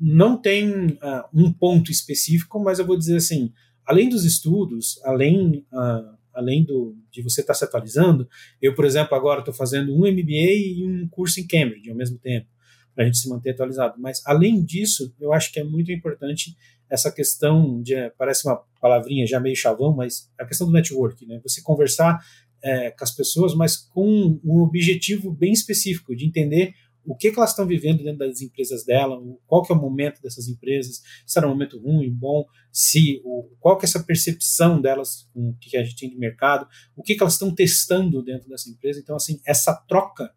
não 0.00 0.36
tem 0.36 0.86
uh, 0.86 1.24
um 1.32 1.52
ponto 1.52 1.90
específico, 1.90 2.58
mas 2.58 2.78
eu 2.78 2.86
vou 2.86 2.96
dizer 2.96 3.16
assim, 3.16 3.52
além 3.86 4.08
dos 4.08 4.24
estudos, 4.24 5.00
além 5.04 5.64
uh, 5.72 6.18
além 6.34 6.64
do, 6.64 6.96
de 7.10 7.22
você 7.22 7.40
estar 7.40 7.52
tá 7.52 7.58
se 7.58 7.64
atualizando, 7.64 8.28
eu, 8.60 8.74
por 8.74 8.84
exemplo, 8.84 9.14
agora 9.14 9.40
estou 9.40 9.54
fazendo 9.54 9.94
um 9.94 10.00
MBA 10.00 10.52
e 10.52 10.84
um 10.86 11.08
curso 11.08 11.40
em 11.40 11.46
Cambridge 11.46 11.90
ao 11.90 11.96
mesmo 11.96 12.18
tempo, 12.18 12.46
para 12.94 13.04
a 13.04 13.06
gente 13.06 13.18
se 13.18 13.28
manter 13.28 13.50
atualizado. 13.50 13.94
Mas, 13.98 14.22
além 14.26 14.62
disso, 14.64 15.14
eu 15.20 15.32
acho 15.32 15.52
que 15.52 15.60
é 15.60 15.64
muito 15.64 15.90
importante 15.92 16.56
essa 16.88 17.10
questão 17.10 17.80
de, 17.80 17.94
parece 18.18 18.46
uma 18.46 18.62
palavrinha 18.80 19.26
já 19.26 19.40
meio 19.40 19.56
chavão, 19.56 19.94
mas 19.94 20.30
a 20.38 20.44
questão 20.44 20.66
do 20.66 20.72
network, 20.72 21.24
né? 21.26 21.40
Você 21.42 21.62
conversar 21.62 22.20
é, 22.62 22.90
com 22.90 23.02
as 23.02 23.10
pessoas, 23.10 23.54
mas 23.54 23.76
com 23.76 24.38
um 24.44 24.60
objetivo 24.60 25.32
bem 25.32 25.52
específico, 25.52 26.14
de 26.14 26.26
entender 26.26 26.74
o 27.04 27.16
que, 27.16 27.30
que 27.30 27.38
elas 27.38 27.50
estão 27.50 27.66
vivendo 27.66 28.02
dentro 28.02 28.18
das 28.18 28.40
empresas 28.40 28.84
dela, 28.84 29.20
qual 29.46 29.62
que 29.62 29.72
é 29.72 29.76
o 29.76 29.80
momento 29.80 30.20
dessas 30.22 30.48
empresas, 30.48 31.02
se 31.26 31.38
era 31.38 31.46
um 31.46 31.50
momento 31.50 31.78
ruim, 31.78 32.10
bom, 32.10 32.44
se 32.70 33.20
o, 33.24 33.48
qual 33.58 33.76
que 33.76 33.84
é 33.84 33.88
essa 33.88 34.02
percepção 34.02 34.80
delas 34.80 35.28
com 35.32 35.50
o 35.50 35.56
que 35.58 35.76
a 35.76 35.82
gente 35.82 35.96
tem 35.96 36.10
de 36.10 36.16
mercado, 36.16 36.66
o 36.96 37.02
que, 37.02 37.14
que 37.14 37.22
elas 37.22 37.34
estão 37.34 37.54
testando 37.54 38.22
dentro 38.22 38.48
dessa 38.48 38.70
empresa. 38.70 39.00
Então, 39.00 39.16
assim, 39.16 39.40
essa 39.46 39.74
troca 39.88 40.32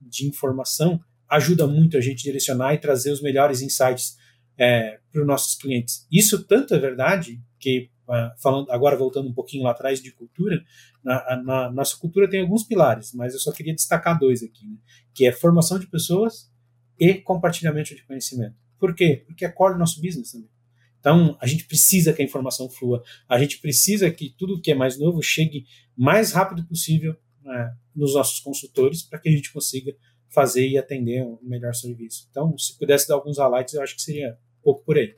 de 0.00 0.26
informação 0.26 1.00
ajuda 1.28 1.66
muito 1.66 1.96
a 1.96 2.00
gente 2.00 2.22
direcionar 2.22 2.74
e 2.74 2.78
trazer 2.78 3.12
os 3.12 3.22
melhores 3.22 3.62
insights 3.62 4.16
é, 4.58 4.98
para 5.10 5.22
os 5.22 5.26
nossos 5.26 5.54
clientes. 5.54 6.06
Isso 6.10 6.44
tanto 6.44 6.74
é 6.74 6.78
verdade 6.78 7.40
que 7.58 7.90
falando 8.38 8.70
agora 8.70 8.96
voltando 8.96 9.28
um 9.28 9.32
pouquinho 9.32 9.64
lá 9.64 9.70
atrás 9.70 10.02
de 10.02 10.12
cultura, 10.12 10.62
na, 11.02 11.42
na, 11.42 11.70
nossa 11.70 11.96
cultura 11.96 12.28
tem 12.28 12.40
alguns 12.40 12.64
pilares, 12.64 13.12
mas 13.14 13.34
eu 13.34 13.40
só 13.40 13.52
queria 13.52 13.74
destacar 13.74 14.18
dois 14.18 14.42
aqui, 14.42 14.66
né? 14.66 14.76
que 15.14 15.26
é 15.26 15.32
formação 15.32 15.78
de 15.78 15.86
pessoas 15.86 16.50
e 16.98 17.14
compartilhamento 17.14 17.94
de 17.94 18.04
conhecimento. 18.04 18.56
Por 18.78 18.94
quê? 18.94 19.24
Porque 19.26 19.44
é 19.44 19.48
core 19.48 19.74
do 19.74 19.78
nosso 19.78 20.00
business 20.00 20.32
também. 20.32 20.50
Então, 20.98 21.36
a 21.40 21.46
gente 21.46 21.64
precisa 21.64 22.12
que 22.12 22.20
a 22.20 22.24
informação 22.24 22.68
flua, 22.68 23.02
a 23.28 23.38
gente 23.38 23.58
precisa 23.58 24.10
que 24.10 24.34
tudo 24.36 24.60
que 24.60 24.70
é 24.70 24.74
mais 24.74 24.98
novo 24.98 25.22
chegue 25.22 25.64
mais 25.96 26.32
rápido 26.32 26.64
possível 26.66 27.16
né, 27.42 27.74
nos 27.94 28.14
nossos 28.14 28.38
consultores 28.40 29.02
para 29.02 29.18
que 29.18 29.28
a 29.28 29.32
gente 29.32 29.52
consiga 29.52 29.94
fazer 30.28 30.68
e 30.68 30.78
atender 30.78 31.22
um 31.22 31.38
melhor 31.42 31.74
serviço. 31.74 32.28
Então, 32.30 32.56
se 32.58 32.78
pudesse 32.78 33.08
dar 33.08 33.14
alguns 33.14 33.38
highlights, 33.38 33.74
eu 33.74 33.82
acho 33.82 33.96
que 33.96 34.02
seria 34.02 34.32
um 34.60 34.62
pouco 34.62 34.84
por 34.84 34.96
aí. 34.96 35.14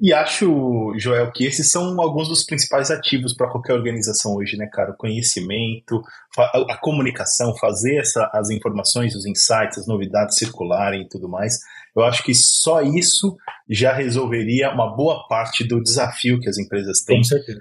E 0.00 0.12
acho, 0.12 0.92
Joel, 0.96 1.30
que 1.32 1.44
esses 1.44 1.70
são 1.70 2.00
alguns 2.00 2.28
dos 2.28 2.44
principais 2.44 2.90
ativos 2.90 3.34
para 3.34 3.48
qualquer 3.48 3.74
organização 3.74 4.34
hoje, 4.34 4.56
né, 4.56 4.66
cara? 4.66 4.90
O 4.92 4.96
conhecimento, 4.96 6.02
a, 6.36 6.76
comunicação, 6.76 7.56
fazer 7.56 7.96
essa, 7.96 8.30
as 8.32 8.50
informações, 8.50 9.14
os 9.14 9.26
insights, 9.26 9.78
as 9.78 9.86
novidades 9.86 10.36
circularem 10.36 11.02
e 11.02 11.08
tudo 11.08 11.28
mais. 11.28 11.58
Eu 11.94 12.02
acho 12.02 12.22
que 12.22 12.34
só 12.34 12.82
isso 12.82 13.36
já 13.68 13.92
resolveria 13.92 14.70
uma 14.72 14.94
boa 14.94 15.26
parte 15.28 15.62
do 15.66 15.82
desafio 15.82 16.40
que 16.40 16.48
as 16.48 16.58
empresas 16.58 17.02
têm 17.02 17.20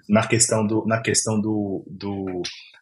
na 0.09 0.25
questão 0.25 0.65
do, 0.65 0.85
na 0.85 1.01
questão 1.01 1.39
do, 1.39 1.83
do 1.87 2.41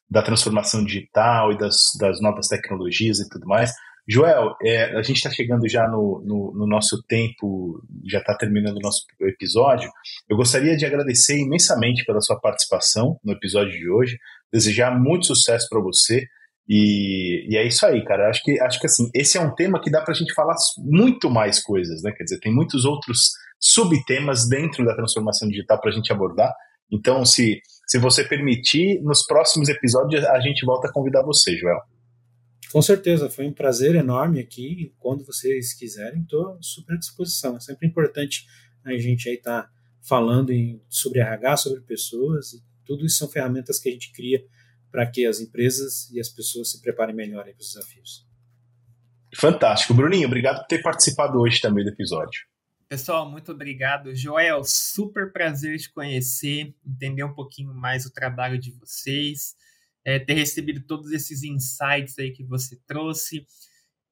da 0.09 0.23
transformação 0.23 0.83
digital 0.83 1.51
e 1.51 1.57
das, 1.57 1.91
das 1.99 2.19
novas 2.19 2.47
tecnologias 2.47 3.19
e 3.19 3.29
tudo 3.29 3.45
mais. 3.45 3.71
Joel, 4.11 4.55
é, 4.63 4.97
a 4.97 5.03
gente 5.03 5.17
está 5.17 5.29
chegando 5.29 5.69
já 5.69 5.87
no, 5.87 6.23
no, 6.25 6.51
no, 6.55 6.67
nosso 6.67 7.03
tempo, 7.03 7.79
já 8.07 8.17
está 8.17 8.35
terminando 8.35 8.77
o 8.77 8.81
nosso 8.81 9.05
episódio. 9.21 9.87
Eu 10.27 10.35
gostaria 10.35 10.75
de 10.75 10.83
agradecer 10.83 11.37
imensamente 11.37 12.03
pela 12.05 12.19
sua 12.19 12.39
participação 12.39 13.19
no 13.23 13.33
episódio 13.33 13.71
de 13.71 13.87
hoje, 13.87 14.17
desejar 14.51 14.99
muito 14.99 15.27
sucesso 15.27 15.67
para 15.69 15.79
você. 15.79 16.25
E, 16.67 17.53
e, 17.53 17.55
é 17.55 17.67
isso 17.67 17.85
aí, 17.85 18.03
cara. 18.03 18.29
Acho 18.29 18.41
que, 18.41 18.59
acho 18.59 18.79
que 18.79 18.87
assim, 18.87 19.11
esse 19.13 19.37
é 19.37 19.41
um 19.41 19.53
tema 19.53 19.79
que 19.79 19.91
dá 19.91 20.01
para 20.01 20.15
a 20.15 20.17
gente 20.17 20.33
falar 20.33 20.55
muito 20.79 21.29
mais 21.29 21.61
coisas, 21.61 22.01
né? 22.01 22.11
Quer 22.11 22.23
dizer, 22.23 22.39
tem 22.39 22.51
muitos 22.51 22.85
outros 22.85 23.29
subtemas 23.59 24.49
dentro 24.49 24.83
da 24.83 24.95
transformação 24.95 25.47
digital 25.47 25.79
para 25.79 25.91
a 25.91 25.93
gente 25.93 26.11
abordar. 26.11 26.51
Então, 26.91 27.23
se, 27.23 27.61
se 27.87 27.99
você 27.99 28.23
permitir, 28.23 28.99
nos 29.03 29.23
próximos 29.27 29.69
episódios 29.69 30.25
a 30.25 30.39
gente 30.39 30.65
volta 30.65 30.87
a 30.87 30.91
convidar 30.91 31.21
você, 31.21 31.55
Joel. 31.55 31.79
Com 32.71 32.81
certeza, 32.81 33.29
foi 33.29 33.47
um 33.47 33.53
prazer 33.53 33.95
enorme 33.95 34.39
aqui. 34.39 34.93
Quando 34.99 35.25
vocês 35.25 35.73
quiserem, 35.73 36.21
estou 36.21 36.57
super 36.61 36.93
à 36.93 36.97
disposição. 36.97 37.57
É 37.57 37.59
sempre 37.59 37.87
importante 37.87 38.45
a 38.83 38.95
gente 38.97 39.27
aí 39.27 39.35
estar 39.35 39.63
tá 39.63 39.71
falando 40.01 40.51
em, 40.51 40.81
sobre 40.87 41.19
RH, 41.19 41.57
sobre 41.57 41.81
pessoas, 41.81 42.53
e 42.53 42.63
tudo 42.85 43.05
isso 43.05 43.17
são 43.17 43.27
ferramentas 43.27 43.79
que 43.79 43.89
a 43.89 43.91
gente 43.91 44.11
cria 44.11 44.43
para 44.91 45.05
que 45.05 45.25
as 45.25 45.39
empresas 45.39 46.09
e 46.11 46.19
as 46.19 46.29
pessoas 46.29 46.71
se 46.71 46.81
preparem 46.81 47.15
melhor 47.15 47.43
para 47.43 47.51
os 47.59 47.73
desafios. 47.73 48.27
Fantástico. 49.35 49.93
Bruninho, 49.93 50.27
obrigado 50.27 50.59
por 50.59 50.67
ter 50.67 50.81
participado 50.81 51.39
hoje 51.39 51.61
também 51.61 51.83
do 51.83 51.91
episódio. 51.91 52.41
Pessoal, 52.87 53.29
muito 53.29 53.51
obrigado. 53.51 54.15
Joel, 54.15 54.63
super 54.63 55.31
prazer 55.31 55.77
te 55.77 55.91
conhecer, 55.91 56.73
entender 56.83 57.23
um 57.23 57.33
pouquinho 57.33 57.71
mais 57.71 58.05
o 58.05 58.11
trabalho 58.11 58.57
de 58.57 58.71
vocês 58.71 59.55
é, 60.05 60.19
ter 60.19 60.33
recebido 60.33 60.81
todos 60.85 61.11
esses 61.11 61.43
insights 61.43 62.17
aí 62.17 62.31
que 62.31 62.43
você 62.43 62.77
trouxe. 62.87 63.45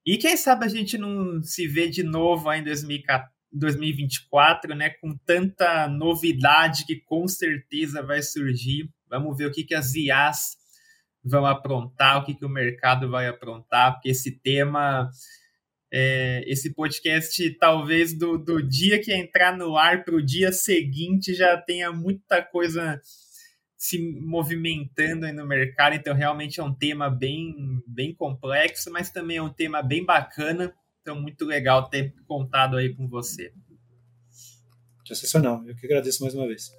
E 0.06 0.18
quem 0.18 0.38
sabe 0.38 0.66
a 0.66 0.70
gente 0.70 0.98
não 0.98 1.42
se 1.44 1.68
vê 1.68 1.90
de 1.90 2.04
novo 2.04 2.50
aí 2.50 2.62
em 2.62 2.64
2024, 3.52 4.76
né? 4.76 4.90
Com 4.90 5.18
tanta 5.26 5.88
novidade 5.88 6.86
que 6.86 7.02
com 7.02 7.28
certeza 7.28 8.02
vai 8.02 8.22
surgir. 8.22 8.90
Vamos 9.10 9.38
ver 9.38 9.48
o 9.48 9.52
que, 9.52 9.64
que 9.64 9.76
as 9.76 9.96
IAs 9.96 10.58
vão 11.24 11.46
aprontar, 11.46 12.18
o 12.18 12.26
que, 12.26 12.34
que 12.34 12.46
o 12.46 12.50
mercado 12.50 13.10
vai 13.10 13.28
aprontar, 13.28 13.94
porque 13.94 14.10
esse 14.10 14.40
tema, 14.40 15.10
é, 15.92 16.44
esse 16.48 16.74
podcast, 16.74 17.50
talvez 17.60 18.18
do, 18.18 18.38
do 18.38 18.62
dia 18.62 19.02
que 19.02 19.14
entrar 19.14 19.56
no 19.58 19.78
ar 19.78 20.04
para 20.04 20.16
o 20.16 20.26
dia 20.26 20.52
seguinte 20.52 21.34
já 21.34 21.58
tenha 21.58 21.92
muita 21.92 22.42
coisa 22.42 23.00
se 23.78 24.00
movimentando 24.20 25.26
aí 25.26 25.32
no 25.32 25.46
mercado, 25.46 25.94
então 25.96 26.16
realmente 26.16 26.60
é 26.60 26.64
um 26.64 26.74
tema 26.74 27.10
bem, 27.10 27.82
bem 27.86 28.14
complexo, 28.14 28.92
mas 28.92 29.12
também 29.12 29.38
é 29.38 29.42
um 29.42 29.54
tema 29.54 29.84
bem 29.84 30.04
bacana, 30.04 30.74
então 31.02 31.22
muito 31.22 31.46
legal 31.46 31.88
ter 31.90 32.14
contado 32.28 32.76
aí 32.76 32.96
com 32.96 33.08
você. 33.08 33.54
Sensacional, 35.06 35.64
eu 35.66 35.76
que 35.76 35.86
agradeço 35.86 36.22
mais 36.24 36.34
uma 36.34 36.48
vez. 36.48 36.72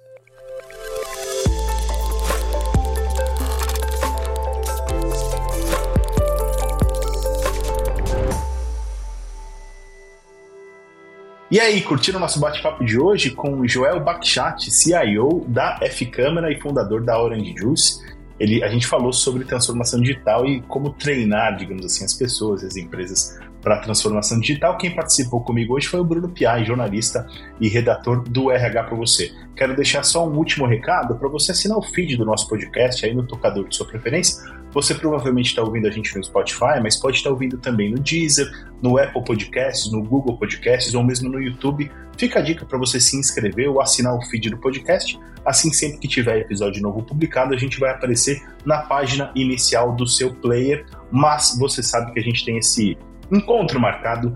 E 11.51 11.59
aí, 11.59 11.81
curtiram 11.81 12.17
o 12.17 12.21
nosso 12.21 12.39
bate-papo 12.39 12.85
de 12.85 12.99
hoje 12.99 13.31
com 13.31 13.67
Joel 13.67 13.99
Bakhshat, 13.99 14.69
CIO 14.69 15.43
da 15.47 15.79
F-Câmara 15.81 16.51
e 16.51 16.61
fundador 16.61 17.03
da 17.03 17.19
Orange 17.19 17.55
Juice. 17.57 17.99
Ele, 18.39 18.63
a 18.63 18.67
gente 18.67 18.85
falou 18.85 19.11
sobre 19.11 19.43
transformação 19.43 19.99
digital 19.99 20.45
e 20.45 20.61
como 20.61 20.91
treinar, 20.91 21.57
digamos 21.57 21.83
assim, 21.83 22.05
as 22.05 22.13
pessoas, 22.13 22.63
as 22.63 22.75
empresas 22.75 23.39
para 23.63 23.77
a 23.77 23.79
transformação 23.79 24.39
digital. 24.39 24.77
Quem 24.77 24.93
participou 24.93 25.41
comigo 25.41 25.73
hoje 25.73 25.87
foi 25.87 25.99
o 25.99 26.03
Bruno 26.03 26.29
Piai, 26.29 26.63
jornalista 26.63 27.25
e 27.59 27.67
redator 27.67 28.21
do 28.29 28.51
RH 28.51 28.83
para 28.83 28.95
você. 28.95 29.31
Quero 29.55 29.75
deixar 29.75 30.03
só 30.03 30.29
um 30.29 30.37
último 30.37 30.67
recado 30.67 31.15
para 31.15 31.27
você 31.27 31.51
assinar 31.51 31.79
o 31.79 31.81
feed 31.81 32.15
do 32.15 32.25
nosso 32.25 32.47
podcast 32.47 33.03
aí 33.03 33.13
no 33.13 33.25
tocador 33.25 33.67
de 33.67 33.75
sua 33.75 33.87
preferência 33.87 34.39
Você 34.71 34.93
provavelmente 34.93 35.47
está 35.47 35.63
ouvindo 35.63 35.87
a 35.87 35.91
gente 35.91 36.15
no 36.15 36.23
Spotify, 36.23 36.79
mas 36.81 36.95
pode 36.95 37.17
estar 37.17 37.29
ouvindo 37.29 37.57
também 37.57 37.91
no 37.91 37.99
Deezer, 37.99 38.49
no 38.81 38.97
Apple 38.97 39.23
Podcasts, 39.23 39.91
no 39.91 40.03
Google 40.03 40.37
Podcasts 40.37 40.93
ou 40.93 41.03
mesmo 41.03 41.29
no 41.29 41.41
YouTube. 41.41 41.91
Fica 42.17 42.39
a 42.39 42.41
dica 42.41 42.65
para 42.65 42.77
você 42.77 42.99
se 42.99 43.17
inscrever 43.17 43.69
ou 43.69 43.81
assinar 43.81 44.13
o 44.13 44.21
feed 44.21 44.49
do 44.49 44.57
podcast. 44.57 45.19
Assim, 45.45 45.71
sempre 45.73 45.97
que 45.99 46.07
tiver 46.07 46.39
episódio 46.39 46.81
novo 46.81 47.01
publicado, 47.01 47.53
a 47.53 47.57
gente 47.57 47.79
vai 47.79 47.91
aparecer 47.91 48.43
na 48.65 48.79
página 48.83 49.31
inicial 49.35 49.95
do 49.95 50.05
seu 50.05 50.33
player. 50.33 50.85
Mas 51.11 51.57
você 51.57 51.81
sabe 51.81 52.11
que 52.13 52.19
a 52.19 52.23
gente 52.23 52.45
tem 52.45 52.57
esse 52.57 52.97
encontro 53.31 53.79
marcado 53.79 54.35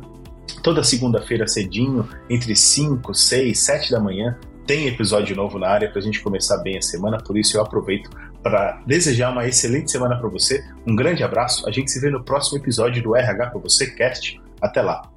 toda 0.62 0.84
segunda-feira 0.84 1.48
cedinho, 1.48 2.08
entre 2.30 2.56
5, 2.56 3.14
6, 3.14 3.60
7 3.60 3.92
da 3.92 4.00
manhã, 4.00 4.38
tem 4.66 4.88
episódio 4.88 5.36
novo 5.36 5.60
na 5.60 5.68
área 5.68 5.90
para 5.90 6.00
a 6.00 6.02
gente 6.02 6.22
começar 6.22 6.58
bem 6.60 6.78
a 6.78 6.82
semana, 6.82 7.18
por 7.18 7.38
isso 7.38 7.58
eu 7.58 7.62
aproveito 7.62 8.10
para 8.44 8.82
desejar 8.86 9.32
uma 9.32 9.48
excelente 9.48 9.90
semana 9.90 10.18
para 10.20 10.30
você. 10.30 10.64
Um 10.86 10.96
grande 10.96 11.24
abraço, 11.24 11.68
a 11.68 11.72
gente 11.72 11.90
se 11.90 12.00
vê 12.00 12.10
no 12.10 12.24
próximo 12.24 12.58
episódio 12.60 13.02
do 13.02 13.16
RH 13.16 13.52
para 13.52 13.60
você 13.60 13.90
Cast. 13.92 14.40
Até 14.62 14.82
lá. 14.82 15.13